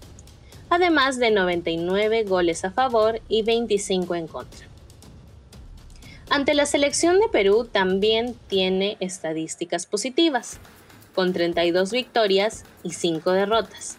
además 0.68 1.18
de 1.18 1.30
99 1.30 2.24
goles 2.24 2.64
a 2.64 2.70
favor 2.70 3.20
y 3.28 3.42
25 3.42 4.14
en 4.14 4.26
contra. 4.28 4.66
Ante 6.32 6.54
la 6.54 6.64
selección 6.64 7.18
de 7.18 7.28
Perú 7.28 7.68
también 7.70 8.36
tiene 8.46 8.96
estadísticas 9.00 9.86
positivas, 9.86 10.60
con 11.12 11.32
32 11.32 11.90
victorias 11.90 12.62
y 12.84 12.92
5 12.92 13.32
derrotas. 13.32 13.98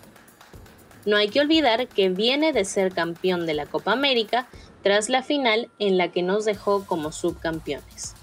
No 1.06 1.18
hay 1.18 1.28
que 1.28 1.42
olvidar 1.42 1.90
que 1.90 2.08
viene 2.08 2.54
de 2.54 2.64
ser 2.64 2.94
campeón 2.94 3.46
de 3.46 3.54
la 3.54 3.66
Copa 3.66 3.92
América 3.92 4.48
tras 4.82 5.10
la 5.10 5.24
final 5.24 5.70
en 5.78 5.98
la 5.98 6.14
que 6.14 6.24
nos 6.24 6.46
dejó 6.46 6.86
como 6.86 7.12
subcampeones. 7.12 8.14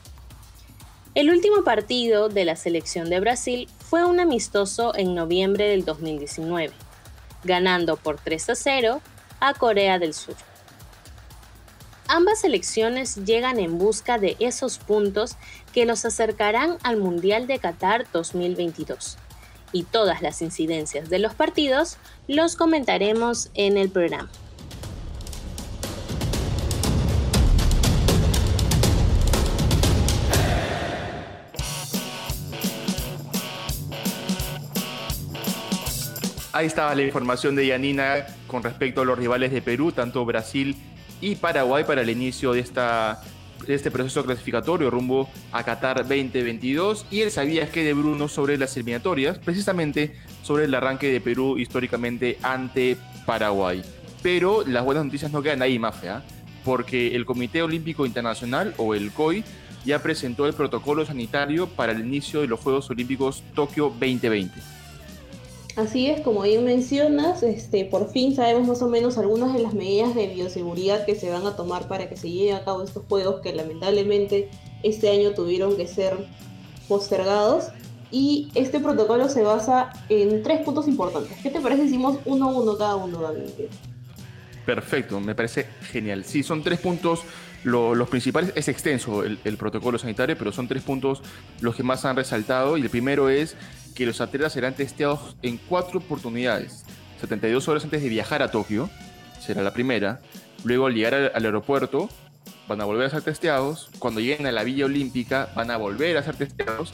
El 1.15 1.29
último 1.29 1.63
partido 1.63 2.31
de 2.31 2.47
la 2.47 2.57
selección 2.57 3.11
de 3.11 3.21
Brasil 3.21 3.69
fue 3.79 4.07
un 4.07 4.21
amistoso 4.21 4.95
en 4.97 5.15
noviembre 5.15 5.69
del 5.69 5.85
2019, 5.85 6.73
ganando 7.45 7.99
por 7.99 8.19
3 8.19 8.49
a 8.49 8.55
0 8.55 9.03
a 9.41 9.53
Corea 9.53 9.99
del 9.99 10.15
Sur. 10.15 10.37
Ambas 12.11 12.41
selecciones 12.41 13.17
llegan 13.27 13.59
en 13.59 13.77
busca 13.77 14.17
de 14.17 14.35
esos 14.41 14.79
puntos 14.79 15.37
que 15.75 15.85
los 15.85 16.07
acercarán 16.07 16.79
al 16.83 16.97
Mundial 16.97 17.47
de 17.47 17.59
Qatar 17.59 18.07
2022. 18.11 19.19
Y 19.73 19.83
todas 19.83 20.23
las 20.23 20.41
incidencias 20.41 21.11
de 21.11 21.19
los 21.19 21.35
partidos 21.35 21.99
los 22.27 22.57
comentaremos 22.57 23.51
en 23.53 23.77
el 23.77 23.91
programa. 23.91 24.31
Ahí 36.55 36.67
estaba 36.67 36.95
la 36.95 37.03
información 37.03 37.55
de 37.55 37.67
Yanina 37.67 38.27
con 38.47 38.63
respecto 38.63 39.03
a 39.03 39.05
los 39.05 39.19
rivales 39.19 39.53
de 39.53 39.61
Perú, 39.61 39.93
tanto 39.93 40.25
Brasil 40.25 40.75
y 41.21 41.37
Paraguay 41.37 41.85
para 41.85 42.03
el 42.03 42.11
inicio 42.11 42.53
de, 42.53 42.61
esta, 42.61 43.23
este 43.67 43.91
proceso 43.91 44.25
clasificatorio 44.25 44.91
rumbo 44.91 45.29
a 45.53 45.63
Qatar 45.65 45.99
2022. 45.99 47.07
Y 47.11 47.21
él 47.21 47.31
sabía 47.31 47.71
que 47.71 47.85
de 47.85 47.95
Bruno 47.95 48.29
sobre 48.29 48.57
las 48.57 48.77
eliminatorias, 48.77 49.39
precisamente 49.39 50.15
sobre 50.43 50.65
el 50.65 50.75
arranque 50.75 51.11
de 51.13 51.21
Perú 51.21 51.59
históricamente 51.59 52.39
ante 52.43 52.97
Paraguay. 53.27 53.83
Pero 54.23 54.65
las 54.67 54.85
buenas 54.85 55.05
noticias 55.05 55.33
no 55.33 55.43
quedan 55.43 55.63
ahí, 55.63 55.79
Mafia, 55.79 56.23
porque 56.65 57.15
el 57.15 57.25
Comité 57.25 57.63
Olímpico 57.63 58.05
Internacional, 58.05 58.75
o 58.79 58.95
el 58.95 59.13
COI, 59.13 59.45
ya 59.85 60.03
presentó 60.03 60.47
el 60.47 60.55
protocolo 60.55 61.07
sanitario 61.07 61.69
para 61.69 61.93
el 61.93 62.01
inicio 62.01 62.41
de 62.41 62.49
los 62.49 62.61
Juegos 62.61 62.91
Olímpicos 62.91 63.43
Tokio 63.55 63.85
2020. 63.91 64.78
Así 65.79 66.09
es, 66.09 66.23
como 66.23 66.43
bien 66.43 66.65
mencionas, 66.65 67.45
este, 67.45 67.85
por 67.85 68.11
fin 68.11 68.35
sabemos 68.35 68.67
más 68.67 68.83
o 68.83 68.89
menos 68.89 69.17
algunas 69.17 69.55
de 69.55 69.61
las 69.61 69.75
medidas 69.75 70.13
de 70.13 70.27
bioseguridad 70.27 71.07
que 71.07 71.15
se 71.15 71.31
van 71.31 71.47
a 71.47 71.55
tomar 71.55 71.87
para 71.87 72.09
que 72.09 72.17
se 72.17 72.29
lleven 72.29 72.57
a 72.57 72.65
cabo 72.65 72.83
estos 72.83 73.05
juegos 73.09 73.41
que 73.43 73.53
lamentablemente 73.53 74.51
este 74.83 75.09
año 75.09 75.35
tuvieron 75.35 75.77
que 75.77 75.87
ser 75.87 76.17
postergados. 76.89 77.69
Y 78.11 78.51
este 78.57 78.81
protocolo 78.81 79.29
se 79.29 79.45
basa 79.45 79.91
en 80.09 80.43
tres 80.43 80.63
puntos 80.63 80.89
importantes. 80.89 81.39
¿Qué 81.45 81.51
te 81.51 81.61
parece 81.61 81.83
si 81.83 81.89
hicimos 81.91 82.19
uno 82.25 82.49
a 82.49 82.53
uno 82.55 82.77
cada 82.77 82.97
uno, 82.97 83.21
David? 83.21 83.45
Perfecto, 84.67 85.21
me 85.21 85.37
parece 85.37 85.67
genial. 85.93 86.25
Sí, 86.25 86.43
son 86.43 86.65
tres 86.65 86.81
puntos 86.81 87.21
los 87.63 88.09
principales. 88.09 88.53
Es 88.57 88.67
extenso 88.67 89.23
el, 89.23 89.39
el, 89.45 89.57
protocolo 89.57 89.97
sanitario, 89.97 90.37
pero 90.37 90.51
son 90.51 90.67
tres 90.67 90.83
puntos 90.83 91.23
los 91.61 91.77
que 91.77 91.85
más 91.85 92.05
han 92.05 92.17
resaltado. 92.17 92.77
Y 92.79 92.83
el 92.83 92.91
primero 92.91 93.29
es 93.29 93.57
que 93.99 94.07
los 94.07 94.21
atletas 94.21 94.53
serán 94.53 94.75
testeados 94.75 95.35
en 95.43 95.57
cuatro 95.57 95.99
oportunidades. 95.99 96.85
72 97.21 97.67
horas 97.67 97.83
antes 97.83 98.01
de 98.01 98.09
viajar 98.09 98.43
a 98.43 98.51
Tokio, 98.53 98.89
será 99.41 99.61
la 99.61 99.73
primera. 99.73 100.21
Luego 100.63 100.87
al 100.87 100.95
llegar 100.95 101.15
al, 101.35 101.45
aeropuerto 101.45 102.09
van 102.69 102.81
a 102.81 102.85
volver 102.85 103.07
a 103.07 103.11
ser 103.11 103.23
testeados. 103.23 103.91
Cuando 103.99 104.21
lleguen 104.21 104.47
a 104.47 104.53
la 104.53 104.63
Villa 104.63 104.85
Olímpica 104.85 105.49
van 105.57 105.73
a 105.73 105.77
volver 105.79 106.17
a 106.17 106.23
ser 106.23 106.37
testeados. 106.37 106.93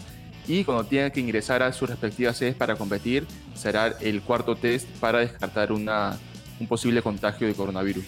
Y 0.48 0.64
cuando 0.64 0.84
tengan 0.84 1.10
que 1.10 1.20
ingresar 1.20 1.62
a 1.62 1.74
sus 1.74 1.90
respectivas 1.90 2.38
sedes 2.38 2.54
para 2.54 2.74
competir, 2.76 3.26
será 3.54 3.88
el 4.00 4.22
cuarto 4.22 4.56
test 4.56 4.88
para 4.98 5.18
descartar 5.18 5.72
una, 5.72 6.18
un 6.58 6.66
posible 6.66 7.02
contagio 7.02 7.46
de 7.46 7.52
coronavirus. 7.52 8.06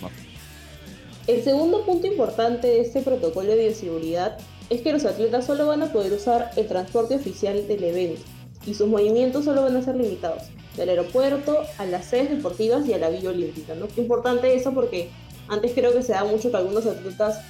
El 1.26 1.44
segundo 1.44 1.84
punto 1.84 2.06
importante 2.06 2.66
de 2.66 2.80
este 2.80 3.02
protocolo 3.02 3.50
de 3.50 3.58
bioseguridad 3.58 4.38
es 4.70 4.80
que 4.80 4.92
los 4.92 5.04
atletas 5.04 5.44
solo 5.44 5.66
van 5.66 5.82
a 5.82 5.92
poder 5.92 6.14
usar 6.14 6.50
el 6.56 6.66
transporte 6.66 7.14
oficial 7.14 7.68
del 7.68 7.84
evento 7.84 8.35
y 8.66 8.74
sus 8.74 8.88
movimientos 8.88 9.44
solo 9.44 9.62
van 9.62 9.76
a 9.76 9.82
ser 9.82 9.96
limitados, 9.96 10.42
del 10.76 10.90
aeropuerto 10.90 11.62
a 11.78 11.86
las 11.86 12.06
sedes 12.06 12.30
deportivas 12.30 12.86
y 12.86 12.92
a 12.92 12.98
la 12.98 13.08
Villa 13.08 13.30
Olímpica. 13.30 13.74
¿no? 13.74 13.86
Importante 13.96 14.54
eso 14.54 14.72
porque 14.72 15.10
antes 15.48 15.72
creo 15.72 15.92
que 15.92 16.02
se 16.02 16.12
da 16.12 16.24
mucho 16.24 16.50
que 16.50 16.56
algunos 16.56 16.86
atletas 16.86 17.40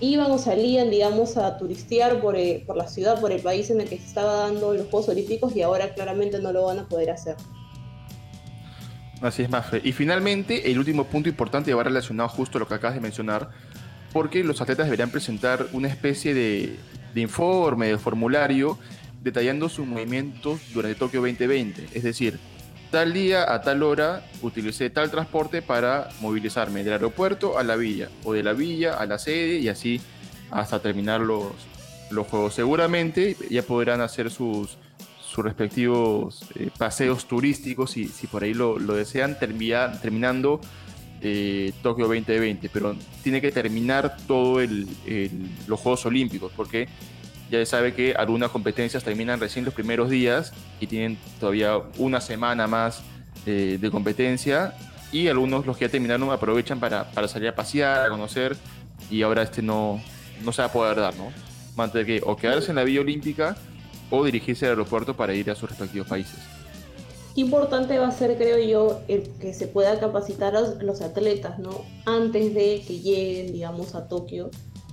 iban 0.00 0.30
o 0.30 0.38
salían, 0.38 0.90
digamos, 0.90 1.36
a 1.36 1.58
turistear 1.58 2.20
por, 2.20 2.36
eh, 2.36 2.64
por 2.66 2.76
la 2.76 2.88
ciudad, 2.88 3.20
por 3.20 3.32
el 3.32 3.42
país 3.42 3.70
en 3.70 3.80
el 3.80 3.88
que 3.88 3.98
se 3.98 4.06
estaba 4.06 4.34
dando 4.34 4.72
los 4.72 4.86
Juegos 4.88 5.10
Olímpicos 5.10 5.54
y 5.54 5.62
ahora 5.62 5.92
claramente 5.94 6.38
no 6.40 6.52
lo 6.52 6.64
van 6.64 6.78
a 6.78 6.88
poder 6.88 7.10
hacer. 7.10 7.36
Así 9.20 9.42
es, 9.42 9.50
Mafe. 9.50 9.80
Y 9.84 9.92
finalmente, 9.92 10.70
el 10.70 10.78
último 10.78 11.04
punto 11.04 11.28
importante 11.28 11.74
va 11.74 11.82
relacionado 11.82 12.28
justo 12.28 12.56
a 12.56 12.60
lo 12.60 12.68
que 12.68 12.74
acabas 12.74 12.94
de 12.94 13.00
mencionar, 13.00 13.50
porque 14.12 14.42
los 14.42 14.60
atletas 14.60 14.86
deberían 14.86 15.10
presentar 15.10 15.66
una 15.72 15.88
especie 15.88 16.32
de, 16.32 16.76
de 17.14 17.20
informe, 17.20 17.88
de 17.88 17.98
formulario, 17.98 18.78
detallando 19.28 19.68
sus 19.68 19.86
movimientos 19.86 20.60
durante 20.72 20.98
Tokio 20.98 21.20
2020. 21.20 21.88
Es 21.94 22.02
decir, 22.02 22.38
tal 22.90 23.12
día 23.12 23.52
a 23.52 23.60
tal 23.62 23.82
hora 23.82 24.24
utilicé 24.42 24.90
tal 24.90 25.10
transporte 25.10 25.62
para 25.62 26.08
movilizarme 26.20 26.84
del 26.84 26.94
aeropuerto 26.94 27.58
a 27.58 27.62
la 27.62 27.76
villa 27.76 28.08
o 28.24 28.32
de 28.32 28.42
la 28.42 28.52
villa 28.52 28.94
a 28.94 29.06
la 29.06 29.18
sede 29.18 29.58
y 29.58 29.68
así 29.68 30.00
hasta 30.50 30.80
terminar 30.80 31.20
los, 31.20 31.46
los 32.10 32.26
juegos. 32.26 32.54
Seguramente 32.54 33.36
ya 33.50 33.62
podrán 33.62 34.00
hacer 34.00 34.30
sus, 34.30 34.78
sus 35.20 35.44
respectivos 35.44 36.46
eh, 36.54 36.70
paseos 36.76 37.26
turísticos 37.26 37.90
si, 37.90 38.08
si 38.08 38.26
por 38.26 38.42
ahí 38.44 38.54
lo, 38.54 38.78
lo 38.78 38.94
desean, 38.94 39.38
terminando 39.38 40.60
eh, 41.20 41.72
Tokio 41.82 42.06
2020, 42.06 42.68
pero 42.68 42.94
tiene 43.22 43.40
que 43.40 43.50
terminar 43.50 44.16
todo 44.26 44.60
el, 44.60 44.86
los 45.66 45.80
Juegos 45.80 46.06
Olímpicos 46.06 46.52
porque 46.56 46.88
ya 47.50 47.58
se 47.58 47.66
sabe 47.66 47.94
que 47.94 48.14
algunas 48.14 48.50
competencias 48.50 49.02
terminan 49.02 49.40
recién 49.40 49.64
los 49.64 49.74
primeros 49.74 50.10
días 50.10 50.52
y 50.80 50.86
tienen 50.86 51.18
todavía 51.40 51.78
una 51.98 52.20
semana 52.20 52.66
más 52.66 53.02
eh, 53.46 53.78
de 53.80 53.90
competencia 53.90 54.74
y 55.12 55.28
algunos 55.28 55.64
los 55.64 55.76
que 55.76 55.86
ya 55.86 55.90
terminaron 55.90 56.30
aprovechan 56.30 56.78
para, 56.78 57.06
salir 57.28 57.48
a 57.48 57.54
pasear, 57.54 58.06
a 58.06 58.08
conocer 58.10 58.56
y 59.10 59.22
ahora 59.22 59.42
este 59.42 59.62
no, 59.62 60.02
no 60.44 60.52
se 60.52 60.62
va 60.62 60.68
a 60.68 60.72
poder 60.72 60.98
dar, 60.98 61.16
¿no? 61.16 61.32
Van 61.74 61.88
a 61.88 61.92
tener 61.92 62.06
que 62.06 62.20
o 62.24 62.36
quedarse 62.36 62.70
en 62.70 62.76
la 62.76 62.84
Villa 62.84 63.00
Olímpica 63.00 63.56
o 64.10 64.24
dirigirse 64.24 64.66
al 64.66 64.72
aeropuerto 64.72 65.16
para 65.16 65.34
ir 65.34 65.50
a 65.50 65.54
sus 65.54 65.70
respectivos 65.70 66.08
países. 66.08 66.38
Qué 67.34 67.42
importante 67.42 67.98
va 67.98 68.08
a 68.08 68.12
ser, 68.12 68.36
creo 68.36 68.58
yo, 68.58 69.00
el 69.06 69.22
que 69.40 69.54
se 69.54 69.68
pueda 69.68 70.00
capacitar 70.00 70.56
a 70.56 70.60
los 70.82 71.00
atletas, 71.00 71.58
¿no? 71.58 71.84
Antes 72.04 72.52
de 72.52 72.82
que 72.86 72.98
lleguen, 72.98 73.52
digamos, 73.52 73.94
a 73.94 74.08
Tokio 74.08 74.50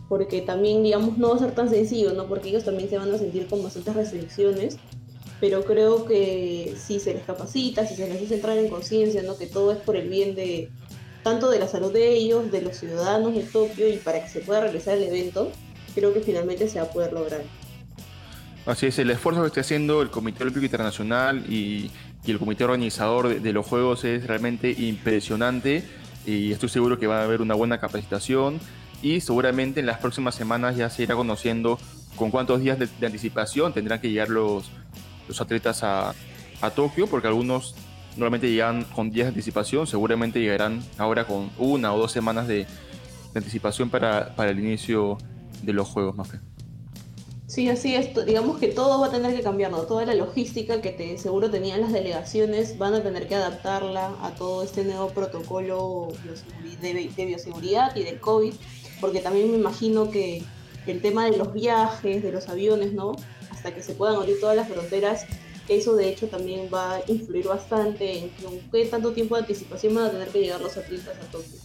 porque 0.07 0.41
también, 0.41 0.83
digamos, 0.83 1.17
no 1.17 1.29
va 1.29 1.35
a 1.35 1.39
ser 1.39 1.53
tan 1.53 1.69
sencillo, 1.69 2.13
¿no? 2.13 2.27
Porque 2.27 2.49
ellos 2.49 2.63
también 2.63 2.89
se 2.89 2.97
van 2.97 3.13
a 3.13 3.17
sentir 3.17 3.47
con 3.47 3.63
bastantes 3.63 3.95
restricciones, 3.95 4.77
pero 5.39 5.63
creo 5.65 6.05
que 6.05 6.75
si 6.77 6.99
se 6.99 7.13
les 7.13 7.23
capacita, 7.23 7.85
si 7.85 7.95
se 7.95 8.07
les 8.07 8.21
hace 8.21 8.35
entrar 8.35 8.57
en 8.57 8.69
conciencia, 8.69 9.23
¿no? 9.23 9.37
Que 9.37 9.47
todo 9.47 9.71
es 9.71 9.77
por 9.77 9.95
el 9.95 10.09
bien 10.09 10.35
de 10.35 10.69
tanto 11.23 11.49
de 11.49 11.57
la 11.57 11.67
salud 11.67 11.91
de 11.91 12.13
ellos, 12.13 12.51
de 12.51 12.61
los 12.61 12.77
ciudadanos 12.77 13.33
de 13.33 13.41
Tokio 13.41 13.89
y 13.89 13.97
para 13.97 14.21
que 14.23 14.29
se 14.29 14.41
pueda 14.41 14.61
realizar 14.61 14.95
el 14.95 15.03
evento, 15.05 15.51
creo 15.95 16.13
que 16.13 16.21
finalmente 16.21 16.69
se 16.69 16.79
va 16.79 16.85
a 16.85 16.89
poder 16.89 17.13
lograr. 17.13 17.41
Así 18.67 18.85
es, 18.85 18.99
el 18.99 19.09
esfuerzo 19.09 19.41
que 19.41 19.47
está 19.47 19.61
haciendo 19.61 20.03
el 20.03 20.11
Comité 20.11 20.43
Olímpico 20.43 20.65
Internacional 20.65 21.43
y, 21.51 21.89
y 22.25 22.31
el 22.31 22.39
comité 22.39 22.63
organizador 22.63 23.27
de, 23.27 23.39
de, 23.39 23.53
los 23.53 23.65
Juegos 23.65 24.03
es 24.03 24.25
realmente 24.25 24.71
impresionante 24.71 25.83
y 26.25 26.51
estoy 26.51 26.69
seguro 26.69 26.97
que 26.97 27.07
va 27.07 27.21
a 27.21 27.23
haber 27.23 27.41
una 27.41 27.53
buena 27.53 27.79
capacitación 27.79 28.59
y 29.05 29.21
seguramente 29.21 29.81
en 29.81 29.85
las 29.85 29.99
próximas 29.99 30.33
semanas 30.33 30.77
ya 30.77 30.89
se 30.89 31.03
irá 31.03 31.13
conociendo 31.13 31.77
con 32.15 32.31
cuántos 32.31 32.59
días 32.59 32.79
de, 32.79 32.89
anticipación 33.05 33.71
tendrán 33.71 34.01
que 34.01 34.09
llegar 34.09 34.29
los, 34.29 34.71
los 35.27 35.39
atletas 35.39 35.83
a, 35.83 36.15
a, 36.59 36.69
Tokio, 36.71 37.05
porque 37.05 37.27
algunos 37.27 37.75
normalmente 38.17 38.49
llegan 38.49 38.83
con 38.83 39.11
días 39.11 39.25
de 39.25 39.29
anticipación, 39.29 39.85
seguramente 39.85 40.39
llegarán 40.39 40.83
ahora 40.97 41.27
con 41.27 41.51
una 41.59 41.93
o 41.93 41.99
dos 41.99 42.11
semanas 42.11 42.47
de, 42.47 42.65
anticipación 43.35 43.91
para, 43.91 44.33
para, 44.35 44.49
el 44.49 44.59
inicio 44.59 45.19
de 45.61 45.73
los 45.73 45.87
Juegos, 45.87 46.15
Mafe. 46.15 46.39
Sí, 47.45 47.69
así 47.69 47.93
es. 47.93 48.09
Digamos 48.25 48.57
que 48.57 48.69
todo 48.69 48.99
va 49.01 49.07
a 49.07 49.11
tener 49.11 49.35
que 49.35 49.43
cambiar. 49.43 49.71
Toda 49.85 50.03
la 50.05 50.15
logística 50.15 50.81
que 50.81 50.89
te, 50.89 51.17
seguro 51.19 51.51
tenían 51.51 51.81
las 51.81 51.93
delegaciones 51.93 52.77
van 52.79 52.95
a 52.95 53.03
tener 53.03 53.27
que 53.27 53.35
adaptarla 53.35 54.15
a 54.23 54.31
todo 54.31 54.63
este 54.63 54.83
nuevo 54.83 55.09
protocolo 55.09 56.07
de 56.81 57.25
bioseguridad 57.25 57.95
y 57.95 58.03
del 58.03 58.19
COVID 58.19 58.53
porque 58.99 59.19
también 59.19 59.51
me 59.51 59.57
imagino 59.57 60.09
que 60.11 60.43
el 60.87 61.01
tema 61.01 61.25
de 61.25 61.37
los 61.37 61.53
viajes, 61.53 62.23
de 62.23 62.31
los 62.31 62.47
aviones, 62.47 62.93
¿no? 62.93 63.15
Hasta 63.51 63.73
que 63.73 63.81
se 63.81 63.93
puedan 63.93 64.15
abrir 64.15 64.39
todas 64.39 64.55
las 64.55 64.67
fronteras, 64.67 65.25
eso 65.67 65.95
de 65.95 66.09
hecho 66.09 66.27
también 66.27 66.69
va 66.73 66.95
a 66.95 67.01
influir 67.07 67.47
bastante 67.47 68.19
en 68.19 68.31
qué 68.71 68.85
tanto 68.85 69.11
tiempo 69.13 69.35
de 69.35 69.41
anticipación 69.41 69.95
van 69.95 70.05
a 70.05 70.11
tener 70.11 70.27
que 70.27 70.41
llegar 70.41 70.61
los 70.61 70.77
atletas 70.77 71.15
a 71.17 71.31
Tokio. 71.31 71.57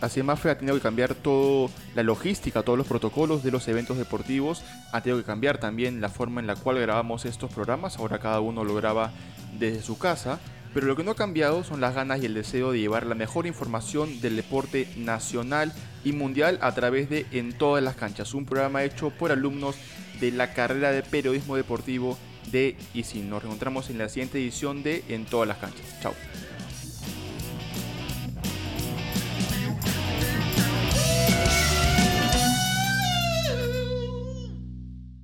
Así 0.00 0.18
es, 0.20 0.24
Mafre 0.24 0.50
ha 0.50 0.58
tenido 0.58 0.74
que 0.74 0.80
cambiar 0.80 1.14
toda 1.14 1.68
la 1.94 2.02
logística, 2.02 2.62
todos 2.62 2.78
los 2.78 2.86
protocolos 2.86 3.42
de 3.42 3.50
los 3.50 3.68
eventos 3.68 3.98
deportivos. 3.98 4.62
Ha 4.92 5.02
tenido 5.02 5.20
que 5.20 5.26
cambiar 5.26 5.58
también 5.58 6.00
la 6.00 6.08
forma 6.08 6.40
en 6.40 6.46
la 6.46 6.56
cual 6.56 6.80
grabamos 6.80 7.26
estos 7.26 7.52
programas. 7.52 7.98
Ahora 7.98 8.18
cada 8.18 8.40
uno 8.40 8.64
lo 8.64 8.74
graba 8.74 9.12
desde 9.58 9.82
su 9.82 9.98
casa. 9.98 10.40
Pero 10.72 10.86
lo 10.86 10.96
que 10.96 11.04
no 11.04 11.12
ha 11.12 11.16
cambiado 11.16 11.64
son 11.64 11.80
las 11.80 11.94
ganas 11.94 12.22
y 12.22 12.26
el 12.26 12.34
deseo 12.34 12.72
de 12.72 12.78
llevar 12.78 13.06
la 13.06 13.14
mejor 13.14 13.46
información 13.46 14.20
del 14.20 14.36
deporte 14.36 14.88
nacional 14.96 15.72
y 16.04 16.12
mundial 16.12 16.58
a 16.62 16.72
través 16.74 17.10
de 17.10 17.26
En 17.32 17.52
todas 17.52 17.82
las 17.82 17.96
canchas, 17.96 18.34
un 18.34 18.46
programa 18.46 18.84
hecho 18.84 19.10
por 19.10 19.32
alumnos 19.32 19.76
de 20.20 20.32
la 20.32 20.52
carrera 20.52 20.92
de 20.92 21.02
periodismo 21.02 21.56
deportivo 21.56 22.18
de 22.52 22.76
ISIN. 22.94 23.28
Nos 23.30 23.44
encontramos 23.44 23.90
en 23.90 23.98
la 23.98 24.08
siguiente 24.08 24.38
edición 24.38 24.82
de 24.82 25.04
En 25.08 25.24
todas 25.24 25.48
las 25.48 25.58
canchas. 25.58 25.86
Chao. 26.00 26.14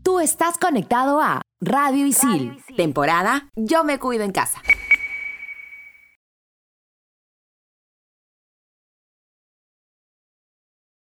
Tú 0.02 0.20
estás 0.20 0.56
conectado 0.58 1.20
a 1.20 1.42
Radio 1.60 2.06
Isil, 2.06 2.62
temporada 2.76 3.48
Yo 3.54 3.84
me 3.84 3.98
cuido 3.98 4.24
en 4.24 4.32
casa. 4.32 4.60